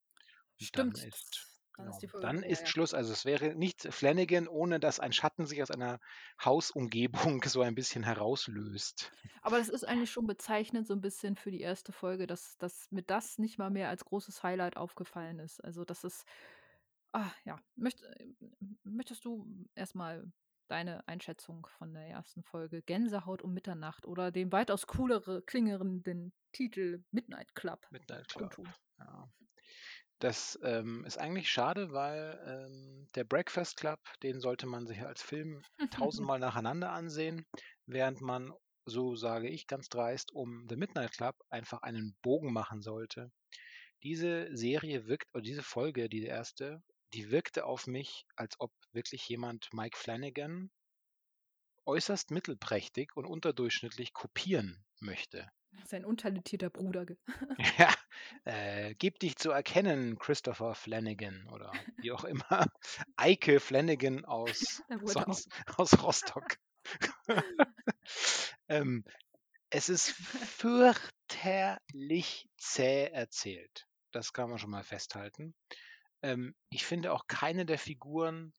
Und 0.59 0.67
Stimmt. 0.67 0.97
dann 0.97 1.07
ist, 1.07 1.54
dann 1.77 1.85
genau, 1.85 1.97
ist 1.97 2.11
Folge 2.11 2.27
dann 2.27 2.43
ist 2.43 2.61
ja. 2.61 2.67
Schluss. 2.67 2.93
Also 2.93 3.13
es 3.13 3.25
wäre 3.25 3.55
nicht 3.55 3.81
Flanagan, 3.93 4.47
ohne 4.47 4.79
dass 4.79 4.99
ein 4.99 5.13
Schatten 5.13 5.45
sich 5.45 5.61
aus 5.61 5.71
einer 5.71 5.99
Hausumgebung 6.43 7.43
so 7.45 7.61
ein 7.61 7.75
bisschen 7.75 8.03
herauslöst. 8.03 9.11
Aber 9.41 9.57
das 9.57 9.69
ist 9.69 9.87
eigentlich 9.87 10.11
schon 10.11 10.27
bezeichnend 10.27 10.87
so 10.87 10.93
ein 10.93 11.01
bisschen 11.01 11.35
für 11.35 11.51
die 11.51 11.61
erste 11.61 11.91
Folge, 11.91 12.27
dass, 12.27 12.57
dass 12.57 12.91
mir 12.91 13.03
das 13.03 13.37
nicht 13.37 13.57
mal 13.57 13.69
mehr 13.69 13.89
als 13.89 14.05
großes 14.05 14.43
Highlight 14.43 14.77
aufgefallen 14.77 15.39
ist. 15.39 15.63
Also 15.63 15.85
das 15.85 16.03
ist, 16.03 16.25
ah 17.11 17.31
ja, 17.43 17.59
Möcht, 17.75 18.01
äh, 18.01 18.27
möchtest 18.83 19.25
du 19.25 19.47
erstmal 19.75 20.31
deine 20.67 21.07
Einschätzung 21.07 21.67
von 21.77 21.93
der 21.93 22.07
ersten 22.07 22.43
Folge 22.43 22.81
Gänsehaut 22.81 23.41
um 23.41 23.53
Mitternacht 23.53 24.05
oder 24.05 24.31
den 24.31 24.51
weitaus 24.51 24.87
coolere, 24.87 25.41
klingernden 25.43 26.33
Titel 26.51 27.03
Midnight 27.11 27.53
Club 27.53 27.85
Midnight 27.91 28.27
Club. 28.29 28.57
Ja. 28.97 29.29
Das 30.19 30.57
ähm, 30.63 31.03
ist 31.05 31.17
eigentlich 31.17 31.49
schade, 31.49 31.91
weil 31.91 32.39
ähm, 32.47 33.07
der 33.15 33.25
Breakfast 33.25 33.77
Club, 33.77 33.99
den 34.23 34.39
sollte 34.39 34.65
man 34.65 34.87
sich 34.87 35.01
als 35.01 35.21
Film 35.21 35.61
tausendmal 35.91 36.39
nacheinander 36.39 36.91
ansehen, 36.91 37.45
während 37.85 38.21
man, 38.21 38.53
so 38.85 39.15
sage 39.15 39.49
ich 39.49 39.67
ganz 39.67 39.89
dreist, 39.89 40.31
um 40.31 40.67
The 40.69 40.77
Midnight 40.77 41.11
Club 41.11 41.35
einfach 41.49 41.81
einen 41.81 42.15
Bogen 42.21 42.53
machen 42.53 42.81
sollte. 42.81 43.31
Diese 44.03 44.55
Serie 44.55 45.07
wirkt, 45.07 45.33
oder 45.33 45.41
diese 45.41 45.63
Folge, 45.63 46.07
die 46.07 46.23
erste, 46.23 46.81
die 47.13 47.31
wirkte 47.31 47.65
auf 47.65 47.87
mich, 47.87 48.25
als 48.35 48.59
ob 48.59 48.71
wirklich 48.93 49.27
jemand 49.27 49.67
Mike 49.73 49.97
Flanagan 49.97 50.69
äußerst 51.85 52.31
mittelprächtig 52.31 53.15
und 53.15 53.25
unterdurchschnittlich 53.25 54.13
kopieren 54.13 54.85
möchte. 54.99 55.49
Sein 55.85 56.05
untalentierter 56.05 56.69
Bruder. 56.69 57.05
Ja, 57.77 57.93
äh, 58.45 58.95
gib 58.95 59.19
dich 59.19 59.35
zu 59.37 59.51
erkennen, 59.51 60.17
Christopher 60.17 60.75
Flanagan 60.75 61.47
oder 61.49 61.71
wie 61.97 62.11
auch 62.11 62.23
immer. 62.23 62.67
Eike 63.15 63.59
Flanagan 63.59 64.25
aus, 64.25 64.81
sonst, 65.03 65.49
aus 65.77 66.01
Rostock. 66.01 66.57
ähm, 68.67 69.03
es 69.69 69.89
ist 69.89 70.11
fürchterlich 70.11 71.07
zäh 72.57 73.09
erzählt. 73.11 73.87
Das 74.11 74.31
kann 74.33 74.49
man 74.49 74.59
schon 74.59 74.69
mal 74.69 74.83
festhalten. 74.83 75.53
Ähm, 76.21 76.55
ich 76.69 76.85
finde 76.85 77.11
auch 77.11 77.27
keine 77.27 77.65
der 77.65 77.77
Figuren, 77.79 78.53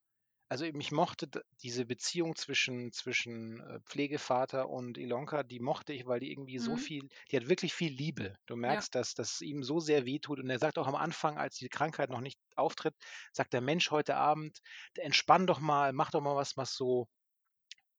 also 0.49 0.65
mich 0.73 0.93
mochte 0.93 1.29
diese 1.63 1.87
Beziehung 1.87 2.37
zwischen, 2.37 2.93
zwischen 2.93 3.61
äh, 3.61 3.81
Pflegevater 3.85 4.69
und 4.69 4.97
Ilonka, 4.99 5.43
die 5.43 5.61
mochte 5.61 5.93
ich, 5.93 6.07
weil 6.07 6.21
die 6.21 6.31
irgendwie 6.31 6.59
so 6.59 6.77
Mhm. 6.77 6.77
viel, 6.77 7.09
die 7.31 7.37
hat 7.37 7.49
wirklich 7.49 7.75
viel 7.75 7.93
Liebe. 7.93 8.37
Du 8.47 8.57
Ja. 8.67 8.87
merkst, 8.87 8.95
dass 8.95 9.15
dass 9.15 9.35
es 9.35 9.41
ihm 9.41 9.63
so 9.65 9.81
sehr 9.81 10.07
wehtut. 10.07 10.39
Und 10.41 10.49
er 10.51 10.59
sagt 10.59 10.79
auch 10.79 10.87
am 10.87 10.95
Anfang, 10.95 11.39
als 11.39 11.57
die 11.57 11.69
Krankheit 11.69 12.11
noch 12.11 12.21
nicht 12.21 12.39
auftritt, 12.55 12.95
sagt 13.33 13.53
der 13.53 13.61
Mensch 13.61 13.91
heute 13.91 14.17
Abend, 14.17 14.61
entspann 14.97 15.47
doch 15.47 15.61
mal, 15.61 15.93
mach 15.93 16.11
doch 16.11 16.21
mal 16.21 16.37
was, 16.37 16.57
was 16.57 16.75
so 16.75 17.09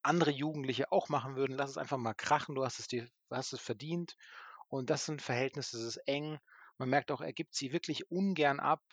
andere 0.03 0.31
Jugendliche 0.31 0.91
auch 0.91 1.09
machen 1.09 1.35
würden. 1.35 1.55
Lass 1.55 1.71
es 1.71 1.77
einfach 1.77 1.97
mal 1.97 2.13
krachen, 2.13 2.55
du 2.55 2.63
hast 2.65 2.79
es 2.79 2.87
dir, 2.87 3.07
hast 3.29 3.53
es 3.53 3.61
verdient. 3.61 4.15
Und 4.69 4.89
das 4.89 5.05
sind 5.05 5.21
Verhältnisse, 5.21 5.77
das 5.77 5.85
ist 5.87 5.97
eng. 6.07 6.39
Man 6.77 6.89
merkt 6.89 7.11
auch, 7.11 7.21
er 7.21 7.33
gibt 7.33 7.55
sie 7.55 7.73
wirklich 7.73 8.11
ungern 8.11 8.59
ab. 8.59 8.83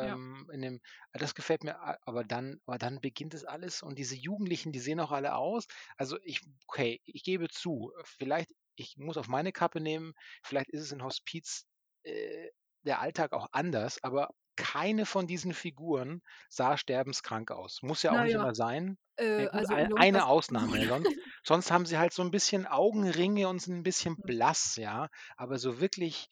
Ja. 0.00 0.16
Ähm, 0.16 0.48
in 0.52 0.62
dem, 0.62 0.80
das 1.12 1.34
gefällt 1.34 1.64
mir, 1.64 1.78
aber 2.06 2.24
dann, 2.24 2.60
aber 2.66 2.78
dann 2.78 3.00
beginnt 3.00 3.34
es 3.34 3.44
alles 3.44 3.82
und 3.82 3.98
diese 3.98 4.16
Jugendlichen, 4.16 4.72
die 4.72 4.80
sehen 4.80 5.00
auch 5.00 5.12
alle 5.12 5.34
aus. 5.36 5.66
Also 5.96 6.18
ich, 6.24 6.40
okay, 6.66 7.00
ich 7.04 7.22
gebe 7.22 7.48
zu, 7.48 7.92
vielleicht, 8.04 8.50
ich 8.76 8.96
muss 8.98 9.16
auf 9.16 9.28
meine 9.28 9.52
Kappe 9.52 9.80
nehmen, 9.80 10.14
vielleicht 10.42 10.70
ist 10.70 10.82
es 10.82 10.92
in 10.92 11.02
Hospiz 11.02 11.66
äh, 12.04 12.48
der 12.82 13.00
Alltag 13.00 13.32
auch 13.32 13.48
anders, 13.52 14.02
aber 14.02 14.30
keine 14.56 15.04
von 15.06 15.26
diesen 15.26 15.52
Figuren 15.52 16.22
sah 16.48 16.76
sterbenskrank 16.78 17.50
aus. 17.50 17.82
Muss 17.82 18.02
ja 18.02 18.12
auch 18.12 18.20
nicht 18.20 18.34
Naja, 18.34 18.34
immer 18.34 18.54
sein. 18.54 18.96
äh, 19.16 19.24
Ja, 19.36 19.46
gut, 19.48 19.64
also 19.64 19.74
ein, 19.74 19.86
Ilonkas 19.86 19.94
eine 19.94 20.26
Ausnahme. 20.26 20.86
ja, 20.86 20.86
Sonst, 20.86 21.12
sonst 21.44 21.70
haben 21.70 21.84
sie 21.86 21.98
halt 21.98 22.12
so 22.14 22.22
ein 22.22 22.30
bisschen 22.30 22.66
Augenringe 22.66 23.48
und 23.48 23.60
sind 23.60 23.76
ein 23.76 23.82
bisschen 23.82 24.18
Hm. 24.18 24.24
blass, 24.24 24.76
ja. 24.76 25.08
Aber 25.36 25.58
so 25.58 25.80
wirklich, 25.80 26.28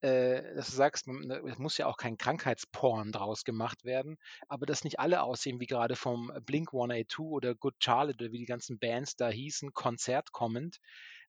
äh, 0.00 0.54
dass 0.54 0.68
du 0.70 0.72
sagst, 0.76 1.06
ne, 1.08 1.42
es 1.48 1.58
muss 1.58 1.78
ja 1.78 1.86
auch 1.86 1.96
kein 1.96 2.16
Krankheitsporn 2.18 3.12
draus 3.12 3.44
gemacht 3.44 3.84
werden, 3.84 4.16
aber 4.48 4.66
dass 4.66 4.84
nicht 4.84 5.00
alle 5.00 5.22
aussehen 5.22 5.60
wie 5.60 5.66
gerade 5.66 5.96
vom 5.96 6.32
Blink 6.44 6.72
182 6.72 7.18
oder 7.20 7.54
Good 7.54 7.76
Charlotte 7.82 8.22
oder 8.24 8.32
wie 8.32 8.38
die 8.38 8.46
ganzen 8.46 8.78
Bands 8.78 9.16
da 9.16 9.28
hießen, 9.28 9.72
Konzert 9.74 10.32
kommend, 10.32 10.78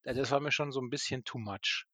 äh, 0.03 0.13
das 0.13 0.31
war 0.31 0.39
mir 0.39 0.51
schon 0.51 0.71
so 0.71 0.81
ein 0.81 0.89
bisschen 0.89 1.23
too 1.23 1.39
much. 1.39 1.85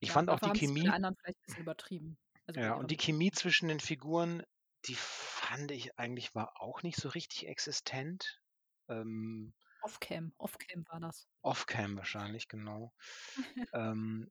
Ich 0.00 0.10
Ja, 0.10 0.12
fand 0.12 0.28
auch 0.28 0.38
die 0.40 0.50
Chemie, 0.52 0.92
anderen 0.92 1.16
vielleicht 1.16 1.38
ein 1.38 1.42
bisschen 1.46 1.62
übertrieben. 1.62 2.18
Also 2.46 2.60
ja, 2.60 2.74
und 2.74 2.90
die 2.90 2.96
Chemie 2.96 3.30
zwischen 3.30 3.68
den 3.68 3.80
Figuren, 3.80 4.42
die 4.86 4.94
fand 4.96 5.70
ich 5.70 5.98
eigentlich 5.98 6.34
war 6.34 6.60
auch 6.60 6.82
nicht 6.82 6.96
so 6.96 7.08
richtig 7.08 7.46
existent. 7.46 8.40
Ähm, 8.88 9.54
Off-Cam, 9.80 10.32
Off-Cam 10.38 10.84
war 10.88 10.98
das. 10.98 11.28
Off-Cam 11.42 11.96
wahrscheinlich, 11.96 12.48
genau. 12.48 12.92
Ähm, 13.72 14.30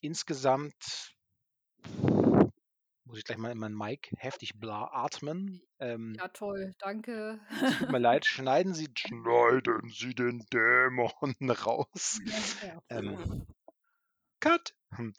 insgesamt 0.00 1.14
muss 3.04 3.18
ich 3.18 3.24
gleich 3.24 3.38
mal 3.38 3.50
in 3.50 3.58
meinen 3.58 3.76
Mic 3.76 4.10
heftig 4.18 4.60
bla 4.60 4.84
atmen. 4.92 5.62
Ähm, 5.78 6.14
Ja, 6.18 6.28
toll, 6.28 6.74
danke. 6.78 7.40
tut 7.78 7.90
mir 7.90 7.98
leid, 7.98 8.26
schneiden 8.26 8.74
Sie, 8.74 8.88
schneiden 8.96 9.88
Sie 9.88 10.14
den 10.14 10.44
Dämon 10.52 11.10
raus. 11.66 12.20
Ja. 12.62 12.82
Ähm, 12.90 13.46
Cut! 14.40 14.74
Hm. 14.90 15.14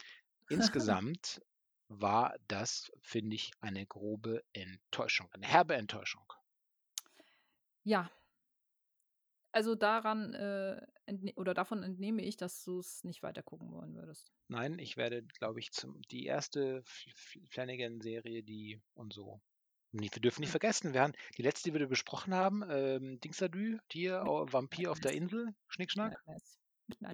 Insgesamt 0.50 1.42
war 1.88 2.36
das, 2.48 2.92
finde 3.02 3.36
ich, 3.36 3.52
eine 3.60 3.86
grobe 3.86 4.44
Enttäuschung, 4.54 5.28
eine 5.34 5.48
herbe 5.48 5.76
Enttäuschung. 5.76 6.32
Ja. 7.84 8.12
Also 9.52 9.76
daran 9.76 10.34
äh, 10.34 10.86
oder 11.36 11.54
davon 11.54 11.84
entnehme 11.84 12.22
ich, 12.24 12.38
dass 12.38 12.64
du 12.64 12.80
es 12.80 13.04
nicht 13.04 13.24
weiter 13.24 13.44
gucken 13.44 13.72
wollen 13.72 13.96
würdest. 13.96 14.32
Nein, 14.48 14.80
ich 14.80 14.98
werde, 14.98 15.24
glaube 15.24 15.60
ich, 15.60 15.72
zum, 15.72 16.02
die 16.12 16.26
erste 16.26 16.82
Flanagan-Serie, 17.50 18.44
die 18.44 18.82
und 18.96 19.14
so. 19.14 19.42
Nee, 19.92 20.10
wir 20.12 20.22
dürfen 20.22 20.42
nicht 20.42 20.50
Hm. 20.50 20.52
vergessen, 20.52 20.94
wir 20.94 21.02
haben 21.02 21.14
die 21.38 21.42
letzte, 21.42 21.72
die 21.72 21.80
wir 21.80 21.88
besprochen 21.88 22.34
haben, 22.34 22.64
ähm, 22.70 23.20
Dingsadü, 23.20 23.80
hier, 23.92 24.24
au- 24.26 24.52
Vampir 24.52 24.92
auf 24.92 25.00
der 25.00 25.14
Insel, 25.14 25.56
Schnickschnack. 25.68 26.24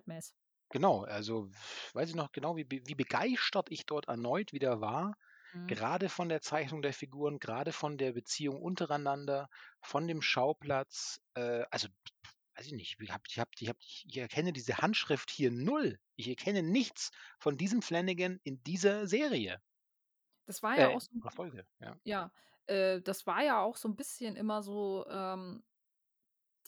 Mass. 0.07 0.35
Genau, 0.69 1.03
also 1.03 1.49
weiß 1.93 2.09
ich 2.09 2.15
noch 2.15 2.31
genau, 2.31 2.55
wie, 2.57 2.65
wie 2.69 2.95
begeistert 2.95 3.71
ich 3.71 3.85
dort 3.85 4.07
erneut 4.07 4.51
wieder 4.53 4.81
war. 4.81 5.15
Mhm. 5.53 5.67
Gerade 5.67 6.09
von 6.09 6.29
der 6.29 6.41
Zeichnung 6.41 6.81
der 6.81 6.93
Figuren, 6.93 7.39
gerade 7.39 7.71
von 7.71 7.97
der 7.97 8.13
Beziehung 8.13 8.61
untereinander, 8.61 9.49
von 9.81 10.07
dem 10.07 10.21
Schauplatz. 10.21 11.19
Äh, 11.33 11.63
also, 11.71 11.87
weiß 12.57 12.67
ich 12.67 12.73
nicht, 12.73 12.97
ich, 12.99 13.11
hab, 13.11 13.21
ich, 13.27 13.39
hab, 13.39 13.49
ich, 13.59 13.69
hab, 13.69 13.77
ich 13.81 14.17
erkenne 14.17 14.53
diese 14.53 14.77
Handschrift 14.79 15.29
hier 15.31 15.51
null. 15.51 15.99
Ich 16.15 16.27
erkenne 16.29 16.63
nichts 16.63 17.11
von 17.39 17.57
diesem 17.57 17.81
Flanagan 17.81 18.39
in 18.43 18.63
dieser 18.63 19.07
Serie. 19.07 19.61
Das 20.45 20.63
war 20.63 20.75
ja 20.77 20.87
Äh, 20.87 20.89
auch 20.89 21.01
so 21.01 21.09
oder 21.21 21.31
Folge, 21.31 21.67
ja. 21.79 21.99
ja, 22.03 22.31
äh, 22.67 23.01
das 23.01 23.27
war 23.27 23.43
ja 23.43 23.61
auch 23.61 23.77
so 23.77 23.87
ein 23.89 23.95
bisschen 23.95 24.35
immer 24.35 24.63
so, 24.63 25.05
ähm, 25.09 25.65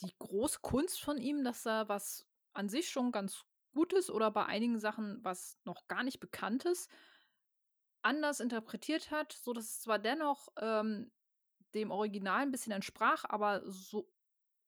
die 0.00 0.14
große 0.18 0.60
Kunst 0.62 1.00
von 1.00 1.18
ihm, 1.18 1.44
dass 1.44 1.66
er 1.66 1.88
was 1.88 2.28
an 2.52 2.68
sich 2.68 2.88
schon 2.90 3.12
ganz 3.12 3.44
Gutes 3.72 4.10
oder 4.10 4.30
bei 4.30 4.46
einigen 4.46 4.78
Sachen 4.78 5.22
was 5.24 5.58
noch 5.64 5.86
gar 5.88 6.02
nicht 6.02 6.20
Bekanntes 6.20 6.88
anders 8.02 8.40
interpretiert 8.40 9.10
hat, 9.10 9.32
sodass 9.32 9.64
es 9.64 9.80
zwar 9.80 9.98
dennoch, 9.98 10.48
ähm, 10.58 11.12
dem 11.74 11.90
Original 11.90 12.42
ein 12.42 12.50
bisschen 12.52 12.72
entsprach, 12.72 13.24
aber 13.28 13.62
so 13.70 14.12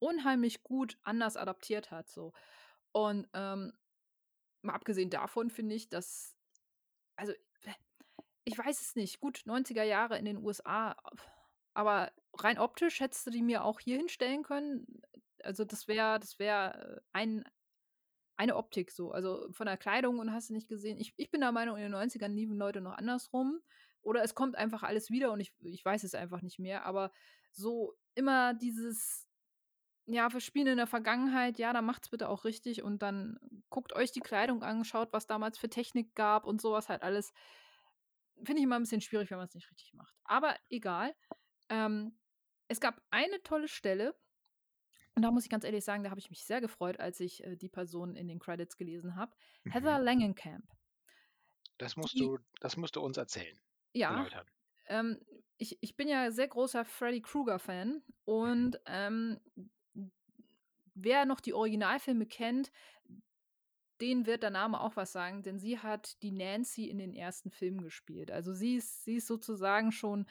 unheimlich 0.01 0.63
gut 0.65 0.99
anders 1.05 1.37
adaptiert 1.37 1.91
hat, 1.91 2.09
so. 2.11 2.33
Und, 2.93 3.29
ähm, 3.35 3.73
mal 4.63 4.75
abgesehen 4.75 5.11
davon 5.11 5.51
finde 5.51 5.75
ich, 5.77 5.89
dass 5.89 6.37
also, 7.17 7.35
ich 8.45 8.59
weiß 8.59 8.81
es 8.81 8.97
nicht. 8.97 9.21
Gut, 9.21 9.43
90er 9.47 9.83
Jahre 9.85 10.19
in 10.19 10.25
den 10.25 10.39
USA, 10.39 10.97
aber 11.75 12.13
rein 12.35 12.59
optisch 12.59 13.01
hättest 13.01 13.27
du 13.27 13.31
die 13.31 13.43
mir 13.43 13.65
auch 13.65 13.81
hier 13.81 13.97
hinstellen 13.99 14.43
können. 14.43 15.03
Also, 15.43 15.65
das 15.65 15.89
wäre 15.89 16.19
das 16.21 16.39
wäre, 16.39 16.99
äh, 16.99 17.01
ein 17.13 17.45
eine 18.37 18.57
Optik 18.57 18.91
so. 18.93 19.13
Also, 19.13 19.49
von 19.53 19.67
der 19.67 19.77
Kleidung 19.79 20.19
und 20.19 20.33
hast 20.33 20.51
du 20.51 20.55
nicht 20.55 20.69
gesehen. 20.69 20.99
Ich 20.99 21.15
ich 21.17 21.31
bin 21.31 21.41
der 21.43 21.53
Meinung, 21.53 21.77
in 21.77 21.83
den 21.85 21.93
90ern 21.93 22.35
liefen 22.35 22.57
Leute 22.59 22.81
noch 22.81 22.95
andersrum 22.95 23.61
oder 24.03 24.23
es 24.25 24.35
kommt 24.35 24.57
einfach 24.57 24.83
alles 24.83 25.11
wieder 25.11 25.33
und 25.33 25.41
ich 25.41 25.53
ich 25.61 25.85
weiß 25.85 26.05
es 26.05 26.15
einfach 26.15 26.43
nicht 26.43 26.59
mehr, 26.59 26.87
aber 26.87 27.13
so 27.53 27.95
immer 28.15 28.55
dieses 28.55 29.30
ja, 30.13 30.33
wir 30.33 30.41
spielen 30.41 30.67
in 30.69 30.77
der 30.79 30.87
Vergangenheit, 30.87 31.59
ja, 31.59 31.73
dann 31.73 31.85
macht's 31.85 32.09
bitte 32.11 32.29
auch 32.29 32.45
richtig 32.45 32.83
und 32.83 33.03
dann 33.03 33.39
guckt 33.71 33.95
euch 33.95 34.13
die 34.13 34.21
Kleidung 34.21 34.63
an, 34.63 34.85
schaut, 34.85 35.13
was 35.13 35.27
damals 35.27 35.59
für 35.59 35.69
Technik 35.71 36.15
gab 36.15 36.47
und 36.47 36.61
sowas 36.61 36.89
halt 36.89 37.03
alles. 37.03 37.33
Finde 38.37 38.59
ich 38.61 38.65
immer 38.65 38.77
ein 38.77 38.83
bisschen 38.83 39.01
schwierig, 39.01 39.31
wenn 39.31 39.39
man 39.39 39.47
es 39.49 39.55
nicht 39.55 39.71
richtig 39.71 39.93
macht. 39.95 40.15
Aber 40.25 40.57
egal. 40.71 41.15
Ähm, 41.69 42.19
es 42.69 42.81
gab 42.81 43.03
eine 43.11 43.43
tolle 43.43 43.69
Stelle 43.69 44.19
und 45.15 45.23
da 45.23 45.31
muss 45.31 45.45
ich 45.45 45.51
ganz 45.51 45.65
ehrlich 45.65 45.85
sagen, 45.85 46.05
da 46.05 46.11
habe 46.11 46.21
ich 46.21 46.31
mich 46.31 46.45
sehr 46.45 46.61
gefreut, 46.61 47.01
als 47.01 47.21
ich, 47.21 47.45
äh, 47.45 47.57
die 47.57 47.69
Person 47.69 48.17
in 48.17 48.29
den 48.29 48.39
Credits 48.41 48.77
gelesen 48.77 49.17
habe. 49.17 49.37
Heather 49.67 49.99
Mhm. 49.99 50.01
Langenkamp. 50.01 50.65
Das 51.79 51.97
musst 51.97 52.21
Die 52.21 52.21
du, 52.21 52.39
das 52.61 52.77
musst 52.77 52.95
du 52.95 53.01
uns 53.01 53.17
erzählen, 53.17 53.61
ja, 53.95 54.31
ähm, 54.87 55.21
ich 55.59 55.79
ich 55.83 55.97
bin 55.97 56.09
ja 56.09 56.31
sehr 56.31 56.49
großer 56.49 56.85
Freddy 56.85 57.23
Krueger-Fan 57.23 58.03
Mhm. 58.45 58.71
und, 58.73 58.81
ähm, 58.87 59.41
wer 60.95 61.25
noch 61.27 61.41
die 61.41 61.55
Originalfilme 61.55 62.27
kennt, 62.27 62.71
denen 64.01 64.27
wird 64.27 64.43
der 64.43 64.51
Name 64.51 64.81
auch 64.81 64.97
was 64.97 65.13
sagen, 65.13 65.43
denn 65.43 65.59
sie 65.59 65.79
hat 65.79 66.23
die 66.23 66.33
Nancy 66.33 66.87
in 66.89 66.99
den 66.99 67.13
ersten 67.15 67.51
Filmen 67.51 67.83
gespielt. 67.83 68.31
Also 68.31 68.55
sie 68.55 68.77
ist, 68.77 69.05
sie 69.05 69.17
ist 69.17 69.27
sozusagen 69.27 69.93
schon 69.93 70.27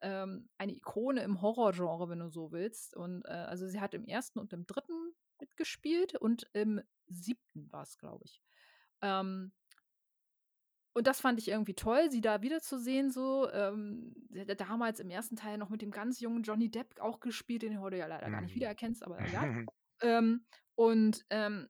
ähm, 0.00 0.48
eine 0.58 0.72
Ikone 0.74 1.22
im 1.22 1.42
Horrorgenre, 1.42 2.08
wenn 2.08 2.20
du 2.20 2.28
so 2.28 2.52
willst. 2.52 2.96
Und 2.96 3.24
äh, 3.26 3.30
also 3.30 3.66
sie 3.68 3.80
hat 3.80 3.94
im 3.94 4.04
ersten 4.06 4.38
und 4.38 4.52
im 4.52 4.66
dritten 4.66 5.14
mitgespielt 5.40 6.14
und 6.16 6.48
im 6.52 6.82
siebten 7.08 7.72
war 7.72 7.82
es, 7.82 7.98
glaube 7.98 8.24
ich. 8.26 8.40
Ähm, 9.02 9.52
und 10.92 11.06
das 11.06 11.20
fand 11.20 11.38
ich 11.38 11.48
irgendwie 11.48 11.74
toll, 11.74 12.10
sie 12.10 12.20
da 12.20 12.42
wiederzusehen, 12.42 13.10
so. 13.10 13.48
Ähm, 13.52 14.14
sie 14.30 14.40
hat 14.40 14.48
ja 14.48 14.54
damals 14.56 14.98
im 15.00 15.10
ersten 15.10 15.36
Teil 15.36 15.56
noch 15.58 15.68
mit 15.70 15.82
dem 15.82 15.92
ganz 15.92 16.18
jungen 16.20 16.42
Johnny 16.42 16.68
Depp 16.70 17.00
auch 17.00 17.20
gespielt, 17.20 17.62
den 17.62 17.74
du 17.74 17.80
heute 17.80 17.96
ja 17.96 18.06
leider 18.06 18.30
gar 18.30 18.40
nicht 18.42 18.54
Mhm. 18.54 18.56
wiedererkennst, 18.56 19.02
aber 19.04 19.24
egal. 19.24 19.48
Ähm, 20.02 20.46
und 20.74 21.24
ähm, 21.30 21.68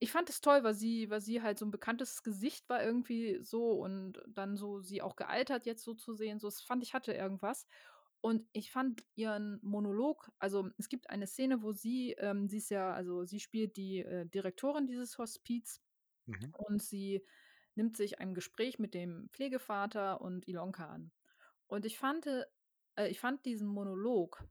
ich 0.00 0.12
fand 0.12 0.28
es 0.28 0.40
toll, 0.40 0.64
weil 0.64 0.74
sie, 0.74 1.08
weil 1.10 1.20
sie 1.20 1.42
halt 1.42 1.58
so 1.58 1.64
ein 1.66 1.70
bekanntes 1.70 2.22
Gesicht 2.22 2.68
war 2.68 2.82
irgendwie 2.82 3.38
so 3.42 3.72
und 3.72 4.20
dann 4.28 4.56
so 4.56 4.80
sie 4.80 5.00
auch 5.02 5.16
gealtert 5.16 5.66
jetzt 5.66 5.84
so 5.84 5.94
zu 5.94 6.14
sehen, 6.14 6.38
so 6.40 6.48
das 6.48 6.60
fand 6.62 6.82
ich 6.82 6.94
hatte 6.94 7.12
irgendwas. 7.14 7.66
Und 8.20 8.48
ich 8.52 8.70
fand 8.72 9.04
ihren 9.16 9.60
Monolog, 9.62 10.30
also 10.38 10.70
es 10.78 10.88
gibt 10.88 11.10
eine 11.10 11.26
Szene, 11.26 11.62
wo 11.62 11.72
sie, 11.72 12.12
ähm, 12.18 12.48
sie 12.48 12.56
ist 12.58 12.70
ja, 12.70 12.92
also 12.94 13.24
sie 13.24 13.38
spielt 13.40 13.76
die 13.76 13.98
äh, 14.00 14.26
Direktorin 14.26 14.86
dieses 14.86 15.18
Hospiz 15.18 15.82
Mhm. 16.26 16.52
und 16.52 16.82
sie 16.82 17.24
nimmt 17.74 17.96
sich 17.96 18.20
ein 18.20 18.34
Gespräch 18.34 18.78
mit 18.78 18.94
dem 18.94 19.28
Pflegevater 19.32 20.20
und 20.20 20.46
Ilonka 20.48 20.88
an. 20.88 21.12
Und 21.66 21.86
ich 21.86 21.98
fand, 21.98 22.26
äh, 22.26 23.08
ich 23.08 23.20
fand 23.20 23.44
diesen 23.46 23.68
Monolog, 23.68 24.44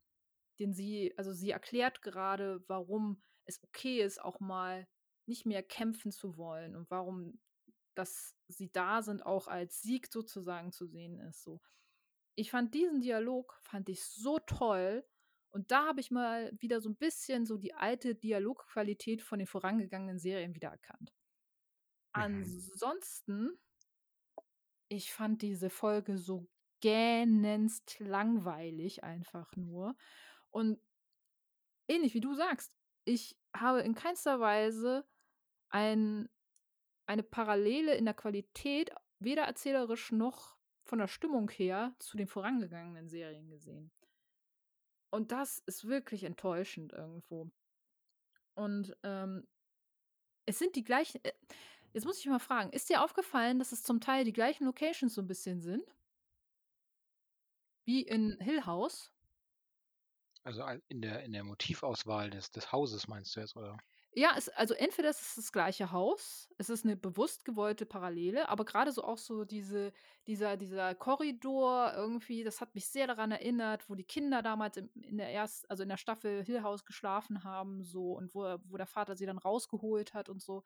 den 0.60 0.74
sie, 0.74 1.14
also 1.18 1.34
sie 1.34 1.52
erklärt 1.52 2.02
gerade, 2.02 2.64
warum 2.68 3.22
es 3.46 3.62
okay 3.64 4.02
ist, 4.02 4.22
auch 4.22 4.40
mal 4.40 4.88
nicht 5.26 5.46
mehr 5.46 5.64
kämpfen 5.64 6.12
zu 6.12 6.38
wollen 6.38 6.76
und 6.76 6.90
warum, 6.90 7.40
dass 7.96 8.36
sie 8.48 8.72
da 8.72 9.02
sind, 9.02 9.26
auch 9.26 9.48
als 9.48 9.82
Sieg 9.82 10.12
sozusagen 10.12 10.72
zu 10.72 10.86
sehen 10.86 11.20
ist. 11.20 11.44
So. 11.44 11.62
Ich 12.36 12.52
fand 12.52 12.74
diesen 12.74 13.02
Dialog, 13.02 13.60
fand 13.64 13.90
ich 13.90 14.04
so 14.04 14.40
toll. 14.40 15.06
Und 15.52 15.70
da 15.70 15.86
habe 15.86 16.00
ich 16.00 16.10
mal 16.10 16.52
wieder 16.60 16.82
so 16.82 16.90
ein 16.90 16.96
bisschen 16.96 17.46
so 17.46 17.58
die 17.58 17.76
alte 17.76 18.16
Dialogqualität 18.16 19.22
von 19.22 19.38
den 19.38 19.48
vorangegangenen 19.48 20.18
Serien 20.18 20.56
wiedererkannt. 20.56 21.14
Mhm. 22.16 22.22
Ansonsten, 22.22 23.60
ich 24.90 25.14
fand 25.14 25.42
diese 25.44 25.70
Folge 25.70 26.18
so 26.18 26.48
gähnenst 26.82 28.00
langweilig 28.00 29.04
einfach 29.04 29.56
nur. 29.56 29.96
Und 30.54 30.80
ähnlich 31.90 32.14
wie 32.14 32.22
du 32.22 32.34
sagst, 32.34 32.76
ich 33.06 33.38
habe 33.56 33.82
in 33.82 33.96
keinster 33.96 34.40
Weise 34.40 35.06
ein 35.70 36.30
eine 37.08 37.24
Parallele 37.24 37.96
in 37.96 38.06
der 38.06 38.14
Qualität, 38.16 38.92
weder 39.20 39.44
erzählerisch 39.44 40.12
noch 40.12 40.58
von 40.86 41.00
der 41.00 41.08
Stimmung 41.08 41.50
her, 41.52 41.96
zu 42.00 42.18
den 42.18 42.28
vorangegangenen 42.28 43.10
Serien 43.10 43.50
gesehen. 43.50 43.92
Und 45.14 45.32
das 45.32 45.60
ist 45.68 45.88
wirklich 45.88 46.24
enttäuschend 46.24 46.92
irgendwo. 46.92 47.52
Und, 48.58 48.96
ähm 49.04 49.46
es 50.48 50.60
sind 50.60 50.76
die 50.76 50.84
gleichen 50.84 51.24
äh, 51.24 51.32
jetzt 51.94 52.06
muss 52.06 52.20
ich 52.20 52.26
mal 52.26 52.40
fragen, 52.40 52.72
ist 52.72 52.90
dir 52.90 53.04
aufgefallen, 53.04 53.60
dass 53.60 53.72
es 53.72 53.84
zum 53.84 54.02
Teil 54.02 54.26
die 54.26 54.34
gleichen 54.34 54.66
Locations 54.66 55.14
so 55.14 55.22
'n 55.22 55.28
bisschen 55.28 55.62
sind? 55.62 55.84
Wie 57.88 58.02
in 58.02 58.38
Hill 58.40 58.66
House? 58.66 59.10
Also, 60.46 60.62
al 60.64 60.82
in 60.90 61.02
der 61.02 61.24
in 61.24 61.32
der 61.32 61.44
Motivauswahl 61.46 62.30
des 62.30 62.52
des 62.52 62.72
Hauses 62.74 63.08
meinst 63.08 63.34
du 63.36 63.40
jetzt, 63.40 63.56
oder? 63.56 63.82
Ja, 64.16 64.36
es 64.38 64.48
also, 64.50 64.76
entweder 64.76 65.10
ist 65.10 65.22
es 65.22 65.36
das 65.36 65.52
gleiche 65.52 65.92
Haus, 65.92 66.48
es 66.60 66.70
ist 66.70 66.86
'ne 66.86 66.96
bewusst 66.96 67.46
gewollte 67.46 67.88
Parallele, 67.88 68.48
aber 68.48 68.64
grade 68.64 68.92
so 68.92 69.04
auch 69.04 69.18
so 69.18 69.44
diese 69.44 69.92
dieser 70.28 70.56
dieser 70.56 70.94
Korridor 70.94 71.94
irgendwie, 71.96 72.44
das 72.44 72.62
hat 72.62 72.76
mich 72.76 72.86
sehr 72.88 73.08
daran 73.08 73.32
erinnert, 73.32 73.90
wo 73.90 73.96
die 73.96 74.04
Kinder 74.04 74.44
damals 74.44 74.78
im 74.78 74.92
in 75.02 75.18
der 75.18 75.30
erst 75.32 75.68
also, 75.72 75.82
in 75.82 75.90
der 75.90 75.98
Staffel 75.98 76.44
Hill 76.44 76.62
House 76.62 76.86
geschlafen 76.86 77.44
haben 77.44 77.82
so 77.84 78.12
und 78.14 78.36
wo 78.36 78.58
wo 78.66 78.78
der 78.78 78.86
Vater 78.86 79.16
sie 79.16 79.26
dann 79.26 79.40
rausgeholt 79.40 80.14
hat 80.14 80.30
und 80.30 80.44
so. 80.44 80.62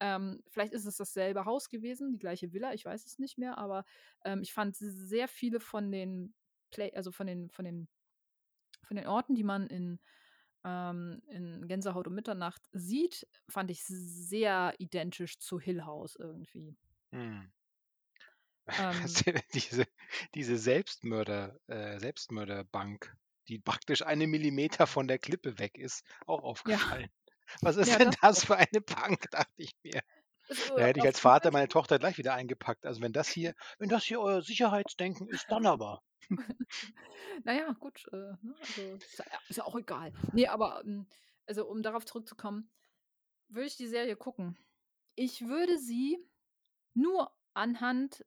Ähm, 0.00 0.42
vielleicht 0.50 0.74
ist 0.74 0.84
es 0.84 0.96
dasselbe 0.98 1.46
Haus 1.46 1.70
gewesen, 1.70 2.12
die 2.12 2.18
gleiche 2.18 2.52
Villa, 2.52 2.74
ich 2.74 2.84
weiß 2.84 3.06
es 3.06 3.18
nicht 3.18 3.38
mehr, 3.38 3.56
aber, 3.58 3.84
ähm, 4.24 4.42
ich 4.42 4.52
fand 4.52 4.76
sehr 4.76 5.28
viele 5.28 5.60
von 5.60 5.90
den 5.92 6.34
Play 6.70 6.92
also, 6.94 7.10
von 7.12 7.26
den 7.26 7.50
von 7.50 7.64
den 7.64 7.88
von 8.84 8.96
den 8.96 9.06
Orten, 9.06 9.34
die 9.34 9.44
man 9.44 9.66
in 9.66 10.00
ähm, 10.64 11.22
in 11.28 11.68
„Gänsehaut 11.68 12.06
um 12.08 12.14
Mitternacht“ 12.14 12.62
sieht, 12.72 13.26
fand 13.48 13.70
ich 13.70 13.84
sehr 13.84 14.74
identisch 14.78 15.38
zu 15.40 15.60
Hill 15.60 15.84
House 15.86 16.16
irgendwie. 16.16 16.76
Mhm. 17.12 17.52
Ähm. 18.78 19.24
Diese 19.54 19.86
diese 20.34 20.58
Selbstmörder 20.58 21.58
äh, 21.66 21.98
Selbstmörderbank, 21.98 23.16
die 23.48 23.58
praktisch 23.58 24.02
einen 24.02 24.30
Millimeter 24.30 24.86
von 24.86 25.08
der 25.08 25.18
Klippe 25.18 25.58
weg 25.58 25.78
ist, 25.78 26.04
auch 26.26 26.42
Ja. 26.64 26.78
aufgefallen. 26.82 27.10
Was 27.62 27.76
ist 27.76 27.90
Ja, 27.90 27.98
denn 27.98 28.10
das 28.10 28.16
das 28.22 28.44
für 28.46 28.56
eine 28.56 28.80
Bank, 28.80 29.30
dachte 29.30 29.52
ich 29.56 29.72
mir. 29.84 30.02
So, 30.48 30.76
Da 30.76 30.84
hätte 30.86 31.00
ich 31.00 31.06
als 31.06 31.20
Vater 31.20 31.50
meine 31.52 31.68
Tochter 31.68 31.98
gleich 31.98 32.18
wieder 32.18 32.34
eingepackt. 32.34 32.86
Also, 32.86 33.02
wenn 33.02 33.12
das 33.14 33.28
hier 33.28 33.54
wenn 33.78 33.88
das 33.90 34.04
hier 34.04 34.20
euer 34.20 34.42
Sicherheitsdenken 34.42 35.28
ist, 35.28 35.52
dann 35.52 35.66
aber. 35.66 36.02
Na 37.44 37.52
ja, 37.54 37.72
gut, 37.72 38.06
äh, 38.12 38.16
ne, 38.42 38.54
also, 38.60 38.82
ist 38.94 39.18
ja 39.18 39.24
ist 39.48 39.56
ja 39.56 39.64
auch 39.64 39.76
egal. 39.76 40.12
Ne, 40.32 40.48
aber, 40.48 40.80
hm, 40.80 41.06
also, 41.46 41.66
um 41.66 41.82
darauf 41.82 42.04
zurückzukommen, 42.04 42.70
würde 43.48 43.66
ich 43.66 43.76
die 43.76 43.88
Serie 43.88 44.16
gucken. 44.16 44.58
Ich 45.14 45.46
würde 45.46 45.78
sie 45.78 46.18
nur 46.94 47.30
anhand 47.54 48.24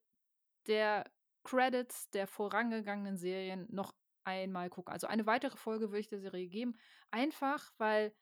der 0.68 1.10
Credits 1.44 2.10
der 2.12 2.28
vorangegangenen 2.28 3.18
Serien 3.18 3.68
noch 3.70 3.96
einmal 4.24 4.70
gucken. 4.70 4.94
Also, 4.94 5.08
eine 5.08 5.26
weitere 5.26 5.58
Folge 5.58 5.90
würde 5.90 6.00
ich 6.00 6.08
der 6.08 6.20
Serie 6.20 6.48
geben, 6.48 6.78
einfach 7.12 7.72
weil 7.78 8.16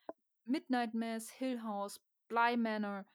Midnight 0.46 0.94
Mass, 0.94 1.30
Hill 1.30 1.63
House, 1.63 2.02
Bly 2.28 2.58
Manor 2.58 3.06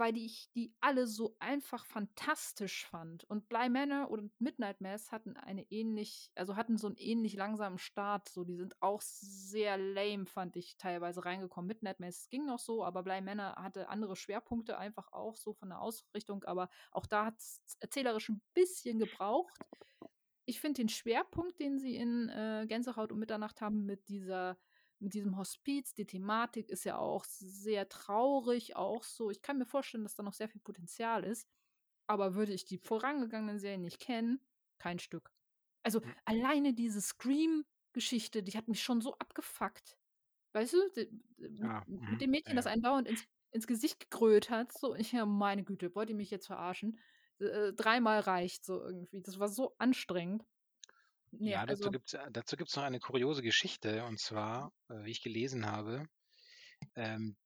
weil 0.00 0.16
ich 0.18 0.50
die 0.56 0.74
alle 0.80 1.06
so 1.06 1.36
einfach 1.40 1.86
fantastisch 1.86 2.86
fand. 2.86 3.24
Und 3.24 3.48
Bly 3.48 3.70
Manor 3.70 4.10
und 4.10 4.32
Midnight 4.40 4.80
Mass 4.82 5.12
hatten 5.12 5.36
eine 5.36 5.64
ähnlich 5.70 6.32
also, 6.36 6.56
hatten 6.56 6.78
so 6.78 6.88
'n 6.88 6.96
ähnlich 6.98 7.34
langsamen 7.36 7.78
Start, 7.78 8.28
so. 8.30 8.44
Die 8.44 8.56
sind 8.56 8.76
auch 8.82 9.02
sehr 9.02 9.78
lame, 9.78 10.26
fand 10.26 10.56
ich, 10.56 10.78
teilweise 10.78 11.24
reingekommen. 11.24 11.68
Midnight 11.68 12.00
Mass 12.00 12.28
ging 12.30 12.46
noch 12.46 12.58
so, 12.60 12.84
aber 12.84 13.04
Bly 13.04 13.22
Manor 13.22 13.56
hatte 13.56 13.88
andere 13.90 14.16
Schwerpunkte 14.16 14.78
einfach 14.78 15.12
auch 15.12 15.36
so 15.36 15.54
von 15.54 15.70
der 15.70 15.80
Ausrichtung, 15.82 16.44
aber 16.44 16.70
auch 16.92 17.06
da 17.06 17.26
hat's 17.26 17.62
erzählerisch 17.80 18.30
'n 18.30 18.42
bisschen 18.54 18.98
gebraucht. 18.98 19.60
Ich 20.46 20.60
finde 20.60 20.82
den 20.82 20.88
Schwerpunkt, 20.90 21.60
den 21.60 21.78
sie 21.78 21.96
in, 21.96 22.28
äh, 22.30 22.66
„Gänsehaut 22.68 23.12
um 23.12 23.18
Mitternacht“ 23.20 23.60
haben 23.62 23.86
mit 23.86 24.08
dieser 24.08 24.58
mit 25.00 25.14
diesem 25.14 25.36
Hospiz, 25.38 25.94
die 25.94 26.06
Thematik 26.06 26.68
ist 26.70 26.84
ja 26.84 26.98
auch 26.98 27.24
sehr 27.24 27.88
traurig, 27.88 28.76
auch 28.76 29.04
so. 29.04 29.30
Ich 29.30 29.42
kann 29.42 29.58
mir 29.58 29.66
vorstellen, 29.66 30.04
dass 30.04 30.14
da 30.16 30.22
noch 30.22 30.34
sehr 30.34 30.48
viel 30.48 30.60
Potenzial 30.60 31.24
ist, 31.24 31.48
aber 32.06 32.34
würde 32.34 32.52
ich 32.52 32.64
die 32.64 32.78
vorangegangenen 32.78 33.58
Serien 33.58 33.82
nicht 33.82 34.00
kennen, 34.00 34.40
kein 34.78 34.98
Stück. 34.98 35.32
Also, 35.84 36.02
Hm. 36.02 36.10
alleine 36.24 36.74
diese 36.74 37.00
Scream-Geschichte, 37.00 38.42
die 38.42 38.56
hat 38.56 38.68
mich 38.68 38.82
schon 38.82 39.00
so 39.00 39.14
abgefuckt. 39.18 39.98
Weißt 40.52 40.74
du, 40.74 40.90
d 40.96 41.10
m 41.38 41.62
Ah, 41.62 41.84
m 41.86 42.02
mit 42.06 42.20
mhm, 42.20 42.22
dem 42.22 42.30
Mädchen, 42.30 42.56
das 42.56 42.66
ja. 42.66 42.68
einem 42.68 42.82
dauernd 42.82 43.08
ins 43.08 43.24
ins 43.52 43.66
Gesicht 43.66 44.00
gegrölt 44.00 44.50
hat, 44.50 44.72
so. 44.72 44.94
Ich 44.94 45.12
ja, 45.12 45.26
meine 45.26 45.64
Güte, 45.64 45.94
wollt 45.96 46.10
ihr 46.10 46.16
mich 46.16 46.30
jetzt 46.30 46.46
verarschen? 46.48 46.98
Äh, 47.40 47.72
dreimal 47.74 48.20
reicht 48.20 48.64
so 48.64 48.82
irgendwie. 48.82 49.22
Das 49.22 49.38
war 49.40 49.48
so 49.48 49.74
anstrengend. 49.78 50.44
Ne, 51.32 51.50
Ja, 51.50 51.66
dazu 51.66 51.84
also 51.84 51.90
gibt's 51.90 52.14
äh, 52.14 52.30
dazu 52.30 52.56
gibt's 52.56 52.76
noch 52.76 52.82
eine 52.82 53.00
kuriose 53.00 53.42
Geschichte 53.42 54.04
und 54.04 54.18
zwar, 54.18 54.72
äh, 54.88 55.04
wie 55.04 55.10
ich 55.10 55.22
gelesen 55.22 55.66
habe, 55.66 56.06
ähm, 56.96 57.36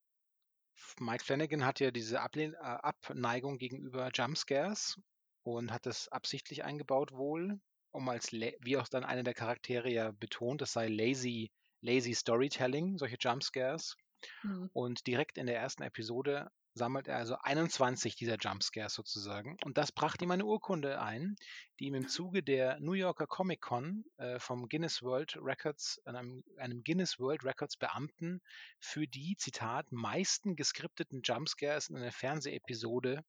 Mike 0.99 1.25
Flanagan 1.25 1.65
hat 1.65 1.81
ja 1.81 1.91
diese 1.91 2.21
Ablehn 2.21 2.55
äh, 2.55 2.57
Abneigung 2.59 3.59
gegenüber 3.59 4.11
Jumpscares 4.13 4.97
und 5.43 5.73
hat 5.73 5.87
das 5.87 6.09
absichtlich 6.09 6.65
eingebaut 6.65 7.13
wohl, 7.13 7.61
um 7.93 8.09
als 8.09 8.33
wie 8.33 8.77
auch 8.77 8.89
dann 8.89 9.05
einer 9.05 9.23
der 9.23 9.35
Charaktere 9.35 9.91
ja 9.91 10.11
betont, 10.13 10.61
das 10.61 10.73
sei 10.73 10.89
lazy 10.89 11.51
lazy 11.81 12.15
Storytelling, 12.15 12.99
solche 12.99 13.17
Jumpscares. 13.21 13.97
Mhm. 14.43 14.71
Und 14.73 15.07
direkt 15.07 15.37
in 15.37 15.47
der 15.47 15.61
1. 15.61 15.77
Episode 15.81 16.49
sammelt 16.75 17.09
er 17.09 17.17
also 17.17 17.37
21 17.41 18.17
dieser 18.17 18.37
Jumpscares 18.37 18.95
sozusagen. 18.95 19.57
Und 19.65 19.79
das 19.79 19.93
brachte 19.93 20.25
ihm 20.25 20.31
eine 20.33 20.45
Urkunde 20.45 21.01
ein, 21.01 21.37
die 21.79 21.87
ihm 21.87 21.95
im 21.95 22.09
Zuge 22.09 22.43
der 22.43 22.79
New 22.81 22.93
Yorker 22.93 23.27
Comic 23.27 23.61
Con, 23.61 24.05
äh, 24.17 24.39
vom 24.41 24.69
Guinness 24.69 25.03
World 25.03 25.37
Records 25.41 26.01
einem 26.05 26.45
einem 26.57 26.83
Guinness 26.83 27.19
World 27.19 27.45
Records 27.45 27.77
Beamten 27.77 28.41
für 28.81 29.07
die, 29.07 29.37
Zitat, 29.37 29.93
„meisten 29.93 30.57
geskripteten 30.57 31.23
Jumpscares 31.23 31.89
in 31.89 31.97
einer 31.97 32.13
Fernsehepisode“ 32.13 33.25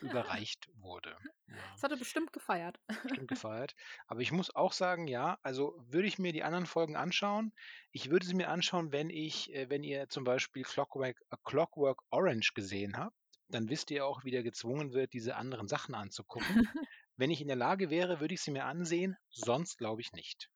überreicht 0.00 0.68
wurde. 0.80 1.16
Ja. 1.48 1.56
Das 1.72 1.82
hat 1.82 1.90
er 1.90 1.96
bestimmt 1.96 2.32
gefeiert. 2.32 2.78
Bestimmt 3.02 3.28
gefeiert. 3.28 3.74
Aber 4.06 4.20
ich 4.20 4.32
muss 4.32 4.54
auch 4.54 4.72
sagen, 4.72 5.06
ja, 5.06 5.38
also, 5.42 5.74
würde 5.88 6.08
ich 6.08 6.18
mir 6.18 6.32
die 6.32 6.42
anderen 6.42 6.66
Folgen 6.66 6.96
anschauen 6.96 7.52
ich 7.92 8.10
würde 8.10 8.24
sie 8.26 8.34
mir 8.34 8.48
anschauen, 8.48 8.90
wenn 8.90 9.10
ich 9.10 9.52
äh, 9.54 9.68
wenn 9.68 9.84
ihr 9.84 10.08
zum 10.08 10.24
Beispiel 10.24 10.62
Clockwork 10.62 11.20
A 11.30 11.36
Clockwork 11.44 12.02
Orange 12.10 12.52
gesehen 12.54 12.96
habt, 12.96 13.16
dann 13.48 13.68
wisst 13.68 13.90
ihr 13.90 14.06
auch, 14.06 14.24
wie 14.24 14.30
der 14.30 14.42
gezwungen 14.42 14.92
wird, 14.92 15.12
diese 15.12 15.36
anderen 15.36 15.68
Sachen 15.68 15.94
anzugucken. 15.94 16.46
Wenn 17.16 17.30
ich 17.30 17.42
in 17.42 17.48
der 17.48 17.56
Lage 17.56 17.90
wäre, 17.90 18.20
würde 18.20 18.32
ich 18.32 18.40
sie 18.40 18.50
mir 18.50 18.64
ansehen, 18.64 19.16
sonst 19.28 19.76
glaube 19.76 20.00
ich 20.00 20.12
nicht. 20.12 20.48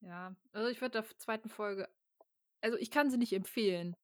Ja, 0.00 0.36
also, 0.52 0.68
ich 0.70 0.80
würde 0.80 1.02
der 1.02 1.18
2. 1.18 1.48
Folge 1.48 1.88
also, 2.60 2.78
ich 2.78 2.90
kann 2.90 3.10
sie 3.10 3.18
nicht 3.18 3.32
empfehlen. 3.32 3.96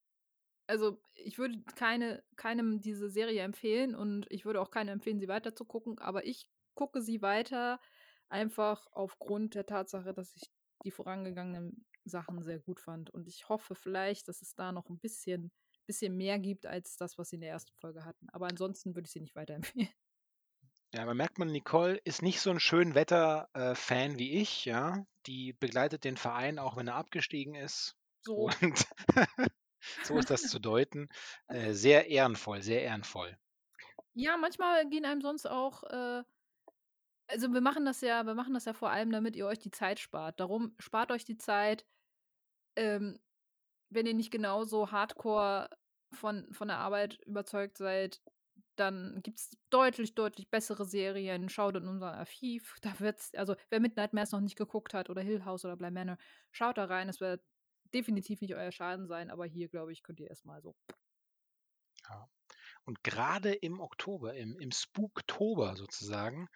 Also, 0.72 1.02
ich 1.12 1.36
würde 1.38 1.62
keine 1.76 2.24
keinem 2.36 2.80
diese 2.80 3.10
Serie 3.10 3.42
empfehlen 3.42 3.94
und 3.94 4.26
ich 4.30 4.46
würde 4.46 4.58
auch 4.58 4.70
keinem 4.70 4.94
empfehlen, 4.94 5.20
sie 5.20 5.28
weiterzugucken, 5.28 5.98
aber 5.98 6.24
ich 6.26 6.48
gucke 6.74 7.02
sie 7.02 7.20
weiter 7.20 7.78
einfach 8.30 8.86
aufgrund 8.92 9.54
der 9.54 9.66
Tatsache, 9.66 10.14
dass 10.14 10.34
ich 10.34 10.44
die 10.82 10.90
vorangegangenen 10.90 11.84
Sachen 12.04 12.42
sehr 12.42 12.58
gut 12.58 12.80
fand. 12.80 13.10
Und 13.10 13.28
ich 13.28 13.50
hoffe 13.50 13.74
vielleicht, 13.74 14.28
dass 14.28 14.40
es 14.40 14.54
da 14.54 14.72
noch 14.72 14.88
'n 14.88 14.98
bisschen 14.98 15.52
bisschen 15.86 16.16
mehr 16.16 16.38
gibt 16.38 16.64
als 16.64 16.96
das, 16.96 17.18
was 17.18 17.28
sie 17.28 17.36
in 17.36 17.42
der 17.42 17.50
1. 17.50 17.74
Folge 17.74 18.06
hatten. 18.06 18.30
Aber 18.30 18.46
ansonsten 18.48 18.94
würde 18.94 19.04
ich 19.06 19.12
sie 19.12 19.20
nicht 19.20 19.34
weiterempfehlen. 19.36 19.88
Ja, 20.94 21.06
da 21.06 21.14
merkt 21.14 21.38
man, 21.38 21.48
Nicole 21.50 21.96
ist 22.04 22.20
nicht 22.20 22.40
so 22.40 22.50
'n 22.50 22.60
Schönwetter 22.60 23.48
äh, 23.54 23.74
Fan 23.74 24.18
wie 24.18 24.32
ich, 24.32 24.66
ja? 24.66 25.06
Die 25.26 25.54
begleitet 25.54 26.04
den 26.04 26.18
Verein, 26.18 26.58
auch 26.58 26.76
wenn 26.76 26.86
er 26.88 26.96
abgestiegen 26.96 27.54
ist. 27.54 27.96
So. 28.24 28.54
Und 28.58 28.86
so 30.02 30.18
ist 30.18 30.30
das 30.30 30.48
zu 30.48 30.58
deuten. 30.58 31.08
Äh, 31.48 31.72
sehr 31.72 32.08
ehrenvoll, 32.08 32.62
sehr 32.62 32.82
ehrenvoll. 32.82 33.36
Ja, 34.16 34.36
manchmal 34.36 34.88
gehen 34.88 35.04
einem 35.06 35.20
sonst 35.22 35.46
auch, 35.46 35.82
äh 35.84 36.22
also, 37.28 37.52
wir 37.52 37.60
machen 37.60 37.84
das 37.84 38.00
ja 38.00 38.26
wir 38.26 38.34
machen 38.34 38.54
das 38.54 38.64
ja 38.66 38.72
vor 38.74 38.90
allem, 38.90 39.10
damit 39.12 39.36
ihr 39.36 39.46
euch 39.46 39.58
die 39.58 39.70
Zeit 39.70 39.98
spart. 40.00 40.40
Darum 40.40 40.74
spart 40.78 41.10
euch 41.12 41.24
die 41.24 41.36
Zeit. 41.38 41.86
Ähm, 42.76 43.18
wenn 43.90 44.06
ihr 44.06 44.14
nicht 44.14 44.32
genauso 44.32 44.92
hardcore 44.92 45.70
von 46.12 46.52
von 46.52 46.68
der 46.68 46.78
Arbeit 46.78 47.20
überzeugt 47.26 47.78
seid, 47.78 48.22
dann 48.76 49.20
gibt's 49.22 49.52
deutlich, 49.70 50.14
deutlich 50.14 50.50
bessere 50.50 50.84
Serien. 50.86 51.48
Schaut 51.50 51.76
in 51.76 51.88
unser 51.88 52.14
Archiv, 52.14 52.76
da 52.82 52.98
wird's 53.00 53.34
also, 53.34 53.56
wer 53.70 53.80
Midnight 53.80 54.14
Mass 54.14 54.32
noch 54.32 54.40
nicht 54.40 54.56
geguckt 54.56 54.94
hat 54.94 55.10
oder 55.10 55.22
Hill 55.22 55.44
House 55.44 55.64
oder 55.64 55.76
Bly 55.76 55.90
Manor, 55.92 56.18
schaut 56.52 56.78
da 56.78 56.86
rein. 56.86 57.08
Es 57.08 57.20
wird 57.20 57.42
definitiv 57.94 58.40
nicht 58.40 58.54
euer 58.54 58.72
Schaden 58.72 59.06
sein, 59.06 59.30
aber 59.30 59.46
hier, 59.46 59.68
glaube 59.68 59.92
ich, 59.92 60.02
könnt 60.02 60.20
ihr 60.20 60.28
erst 60.28 60.44
mal 60.46 60.62
so 60.62 60.74
Ja. 62.08 62.28
Und 62.84 63.04
grade 63.04 63.54
im 63.54 63.80
Oktober, 63.80 64.34
im 64.34 64.58
im 64.60 64.72
Spooktober 64.72 65.76
sozusagen, 65.76 66.48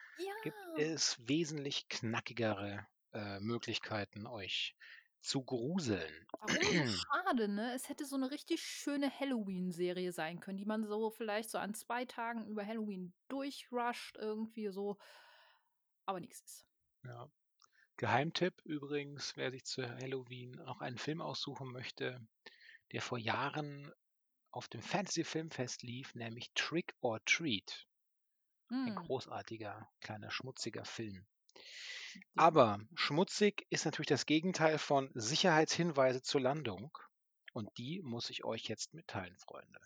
gibt 0.42 0.59
Ja. 0.59 0.77
es 0.77 1.16
wesentlich 1.29 1.88
knackigere, 1.88 2.87
äh, 3.12 3.40
Möglichkeiten, 3.40 4.27
euch 4.27 4.77
zu 5.20 5.44
gruseln. 5.44 6.27
So 6.49 6.85
schade, 6.87 7.49
ne? 7.49 7.72
Es 7.75 7.88
hätte 7.88 8.05
so 8.05 8.16
eine 8.16 8.31
richtig 8.31 8.62
schöne 8.62 9.11
Halloween-Serie 9.11 10.12
sein 10.12 10.40
können, 10.40 10.59
die 10.59 10.64
man 10.64 10.87
so 10.87 11.11
vielleicht 11.11 11.51
so 11.51 11.59
an 11.59 11.75
zwei 11.75 12.05
Tagen 12.05 12.46
über 12.46 12.64
Halloween 12.66 13.14
durchrusht, 13.29 14.16
irgendwie 14.16 14.68
so. 14.70 14.99
Aber 16.09 16.20
nichts 16.20 16.40
ist. 16.42 16.66
Ja. 17.05 17.31
Geheimtipp 17.99 18.63
übrigens, 18.65 19.37
wer 19.37 19.51
sich 19.51 19.67
zu 19.67 19.87
Halloween 19.87 20.61
auch 20.61 20.81
einen 20.81 20.97
Film 20.97 21.21
aussuchen 21.21 21.71
möchte, 21.73 22.27
der 22.93 23.03
vor 23.03 23.19
Jahren 23.19 23.93
auf 24.51 24.69
dem 24.69 24.83
Fantasy 24.83 25.25
Filmfest 25.25 25.83
lief, 25.83 26.15
nämlich 26.15 26.53
Trick 26.55 26.95
or 27.01 27.25
Treat. 27.27 27.87
Ein 28.87 28.95
Mm, 28.95 28.97
großartiger, 28.97 29.91
kleiner, 30.01 30.31
schmutziger 30.31 30.87
Film. 30.87 31.27
Aber 32.37 32.79
schmutzig 32.95 33.67
ist 33.69 33.85
natürlich 33.85 34.07
das 34.07 34.25
Gegenteil 34.27 34.79
von 34.79 35.11
Sicherheitshinweise 35.15 36.23
zur 36.23 36.41
Landung. 36.41 36.97
Und 37.53 37.77
die 37.77 38.01
muss 38.03 38.31
ich 38.31 38.45
euch 38.45 38.69
jetzt 38.69 38.95
mitteilen, 38.95 39.37
Freunde. 39.37 39.81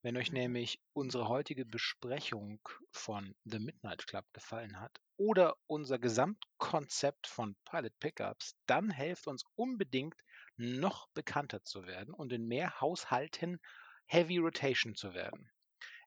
Wenn 0.00 0.16
euch 0.16 0.32
Mhm. 0.32 0.32
nämlich 0.32 0.80
unsere 0.94 1.28
heutige 1.28 1.66
Besprechung 1.66 2.66
von 2.92 3.34
The 3.44 3.58
Midnight 3.58 4.06
Club 4.06 4.24
gefallen 4.32 4.80
hat 4.80 5.02
oder 5.16 5.56
unser 5.66 5.98
Gesamtkonzept 5.98 7.26
von 7.26 7.56
Pilot 7.64 7.98
Pickups, 7.98 8.56
dann 8.66 8.90
helft 8.90 9.26
uns 9.26 9.44
unbedingt, 9.54 10.14
noch 10.56 11.08
bekannter 11.08 11.62
zu 11.62 11.86
werden 11.86 12.14
und 12.14 12.32
in 12.32 12.46
mehr 12.46 12.80
Haushalten 12.80 13.60
Heavy 14.06 14.38
Rotation 14.38 14.94
zu 14.94 15.12
werden. 15.14 15.50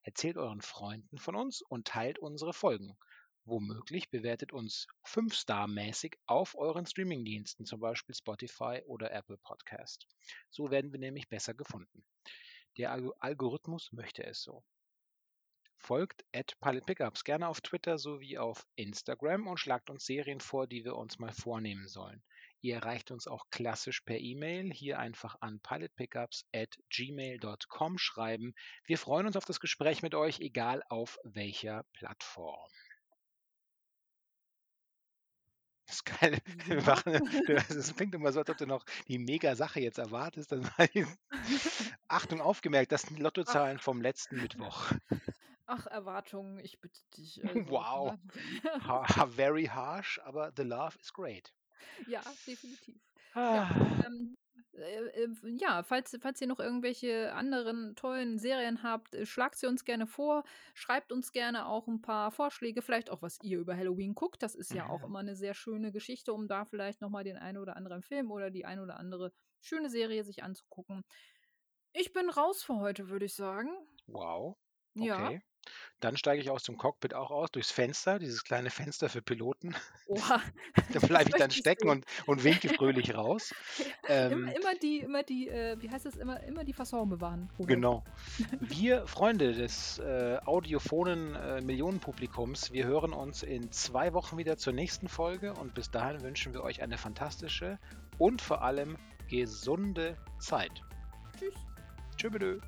Erzählt 0.02 0.36
euren 0.36 0.62
Freunden 0.62 1.18
von 1.18 1.36
uns 1.36 1.62
und 1.62 1.86
teilt 1.86 2.18
unsere 2.18 2.52
Folgen. 2.52 2.96
Womöglich 3.44 4.10
bewertet 4.10 4.52
uns 4.52 4.86
5-Star-mäßig 5.04 6.16
auf 6.26 6.56
euren 6.56 6.86
Streamingdiensten, 6.86 7.66
zum 7.66 7.80
Beispiel 7.80 8.14
Spotify 8.14 8.82
oder 8.86 9.12
Apple 9.12 9.38
Podcast. 9.38 10.06
So 10.50 10.70
werden 10.70 10.92
wir 10.92 10.98
nämlich 10.98 11.28
besser 11.28 11.54
gefunden. 11.54 12.04
Der 12.76 12.92
Algo- 12.92 13.14
Algorithmus 13.18 13.92
möchte 13.92 14.24
es 14.24 14.42
so. 14.42 14.64
Folgt 15.82 16.24
at 16.34 16.60
Pilot 16.60 16.84
Pickups 16.84 17.24
gerne 17.24 17.48
auf 17.48 17.62
Twitter 17.62 17.96
sowie 17.96 18.36
auf 18.36 18.66
Instagram 18.76 19.46
und 19.46 19.58
schlagt 19.58 19.88
uns 19.88 20.04
Serien 20.04 20.40
vor, 20.40 20.66
die 20.66 20.84
wir 20.84 20.94
uns 20.94 21.18
mal 21.18 21.32
vornehmen 21.32 21.88
sollen. 21.88 22.22
Ihr 22.60 22.74
erreicht 22.76 23.10
uns 23.10 23.26
auch 23.26 23.48
klassisch 23.50 24.02
per 24.02 24.18
E-Mail. 24.18 24.70
Hier 24.72 24.98
einfach 24.98 25.36
an 25.40 25.60
pilotpickups 25.60 26.44
at 26.54 26.76
gmail.com 26.90 27.96
schreiben. 27.96 28.54
Wir 28.84 28.98
freuen 28.98 29.26
uns 29.26 29.36
auf 29.36 29.46
das 29.46 29.60
Gespräch 29.60 30.02
mit 30.02 30.14
euch, 30.14 30.40
egal 30.40 30.82
auf 30.90 31.18
welcher 31.24 31.84
Plattform. 31.94 32.70
Das 35.86 35.96
ist 35.96 36.04
geil. 36.04 36.38
Das 37.68 37.96
klingt 37.96 38.14
immer 38.14 38.30
so, 38.30 38.40
als 38.40 38.50
ob 38.50 38.58
du 38.58 38.66
noch 38.66 38.84
die 39.08 39.18
Mega-Sache 39.18 39.80
jetzt 39.80 39.98
erwartest. 39.98 40.52
Dann 40.52 40.70
Achtung, 42.08 42.40
aufgemerkt, 42.40 42.92
das 42.92 43.02
sind 43.02 43.18
Lottozahlen 43.18 43.78
vom 43.78 44.00
letzten 44.00 44.40
Mittwoch. 44.40 44.92
Ach, 45.72 45.86
Erwartungen, 45.86 46.58
ich 46.58 46.80
bitte 46.80 47.00
dich. 47.16 47.42
Also, 47.46 47.64
Wow. 47.68 48.16
Ha, 48.80 49.26
very 49.26 49.66
harsh, 49.66 50.18
aber 50.24 50.52
the 50.56 50.64
love 50.64 50.96
is 51.00 51.12
great. 51.12 51.52
Ja, 52.06 52.36
definitiv. 52.46 53.00
Ja, 53.46 53.64
Ah, 53.64 54.04
ähm, 54.06 54.36
äh, 54.72 55.24
äh, 55.24 55.28
ja, 55.58 55.82
falls, 55.82 56.16
falls 56.20 56.40
ihr 56.40 56.46
noch 56.46 56.60
irgendwelche 56.60 57.32
anderen 57.34 57.94
tollen 57.96 58.38
Serien 58.38 58.82
habt, 58.82 59.14
äh, 59.14 59.26
schlagt 59.26 59.56
sie 59.56 59.66
uns 59.66 59.84
gerne 59.84 60.06
vor. 60.06 60.44
Schreibt 60.74 61.12
uns 61.12 61.32
gerne 61.32 61.66
auch 61.66 61.88
ein 61.88 62.00
paar 62.02 62.30
Vorschläge, 62.32 62.82
vielleicht 62.82 63.10
auch, 63.10 63.22
was 63.22 63.38
ihr 63.42 63.58
über 63.58 63.76
Halloween 63.76 64.14
guckt. 64.14 64.42
Das 64.42 64.54
ist 64.54 64.72
ja 64.72 64.88
auch 64.88 65.02
Mhm. 65.02 65.04
immer 65.04 65.18
eine 65.20 65.36
sehr 65.36 65.54
schöne 65.54 65.92
Geschichte, 65.92 66.32
um 66.32 66.48
da 66.48 66.64
vielleicht 66.64 67.00
nochmal 67.00 67.24
den 67.24 67.36
einen 67.36 67.58
oder 67.58 67.76
anderen 67.76 68.02
Film 68.02 68.30
oder 68.30 68.50
die 68.50 68.64
ein 68.64 68.80
oder 68.80 68.96
andere 68.98 69.32
schöne 69.60 69.90
Serie 69.90 70.24
sich 70.24 70.42
anzugucken. 70.42 71.02
Ich 71.92 72.12
bin 72.12 72.30
raus 72.30 72.62
für 72.64 72.76
heute, 72.78 73.10
würde 73.10 73.26
ich 73.26 73.34
sagen. 73.34 73.70
wow. 74.06 74.56
Ja. 74.94 75.34
Dann 76.00 76.16
steige 76.16 76.40
ich 76.40 76.50
aus 76.50 76.62
dem 76.62 76.78
Cockpit 76.78 77.14
auch 77.14 77.30
aus, 77.30 77.50
durchs 77.50 77.70
Fenster, 77.70 78.18
dieses 78.18 78.42
kleine 78.42 78.70
Fenster 78.70 79.08
für 79.08 79.22
Piloten. 79.22 79.76
Oha. 80.06 80.40
Da 80.74 80.82
das 80.94 81.06
bleibe 81.06 81.30
ich 81.30 81.36
dann 81.36 81.50
stecken 81.50 81.88
und, 81.88 82.04
und 82.26 82.42
winke 82.42 82.68
fröhlich 82.68 83.14
raus. 83.14 83.54
Immer, 84.08 84.08
Ähm, 84.08 84.48
immer 84.48 84.74
die, 84.82 84.98
immer 85.00 85.22
die, 85.22 85.48
äh, 85.48 85.76
wie 85.80 85.90
heißt 85.90 86.06
es, 86.06 86.16
immer, 86.16 86.42
immer 86.42 86.64
die 86.64 86.72
Fasson 86.72 87.08
bewahren. 87.08 87.48
Robert. 87.58 87.68
Genau. 87.68 88.04
Wir, 88.60 89.06
Freunde 89.06 89.52
des 89.52 89.98
äh, 89.98 90.38
audiophonen 90.44 91.34
äh, 91.34 91.60
Millionenpublikums, 91.60 92.72
wir 92.72 92.86
hören 92.86 93.12
uns 93.12 93.42
in 93.42 93.70
zwei 93.72 94.12
Wochen 94.14 94.36
wieder 94.38 94.56
zur 94.56 94.72
nächsten 94.72 95.08
Folge 95.08 95.54
und 95.54 95.74
bis 95.74 95.90
dahin 95.90 96.22
wünschen 96.22 96.54
wir 96.54 96.62
euch 96.62 96.82
eine 96.82 96.98
fantastische 96.98 97.78
und 98.18 98.42
vor 98.42 98.62
allem 98.62 98.96
gesunde 99.28 100.16
Zeit. 100.38 100.82
Tschüss. 101.38 101.54
Tschüss. 102.16 102.60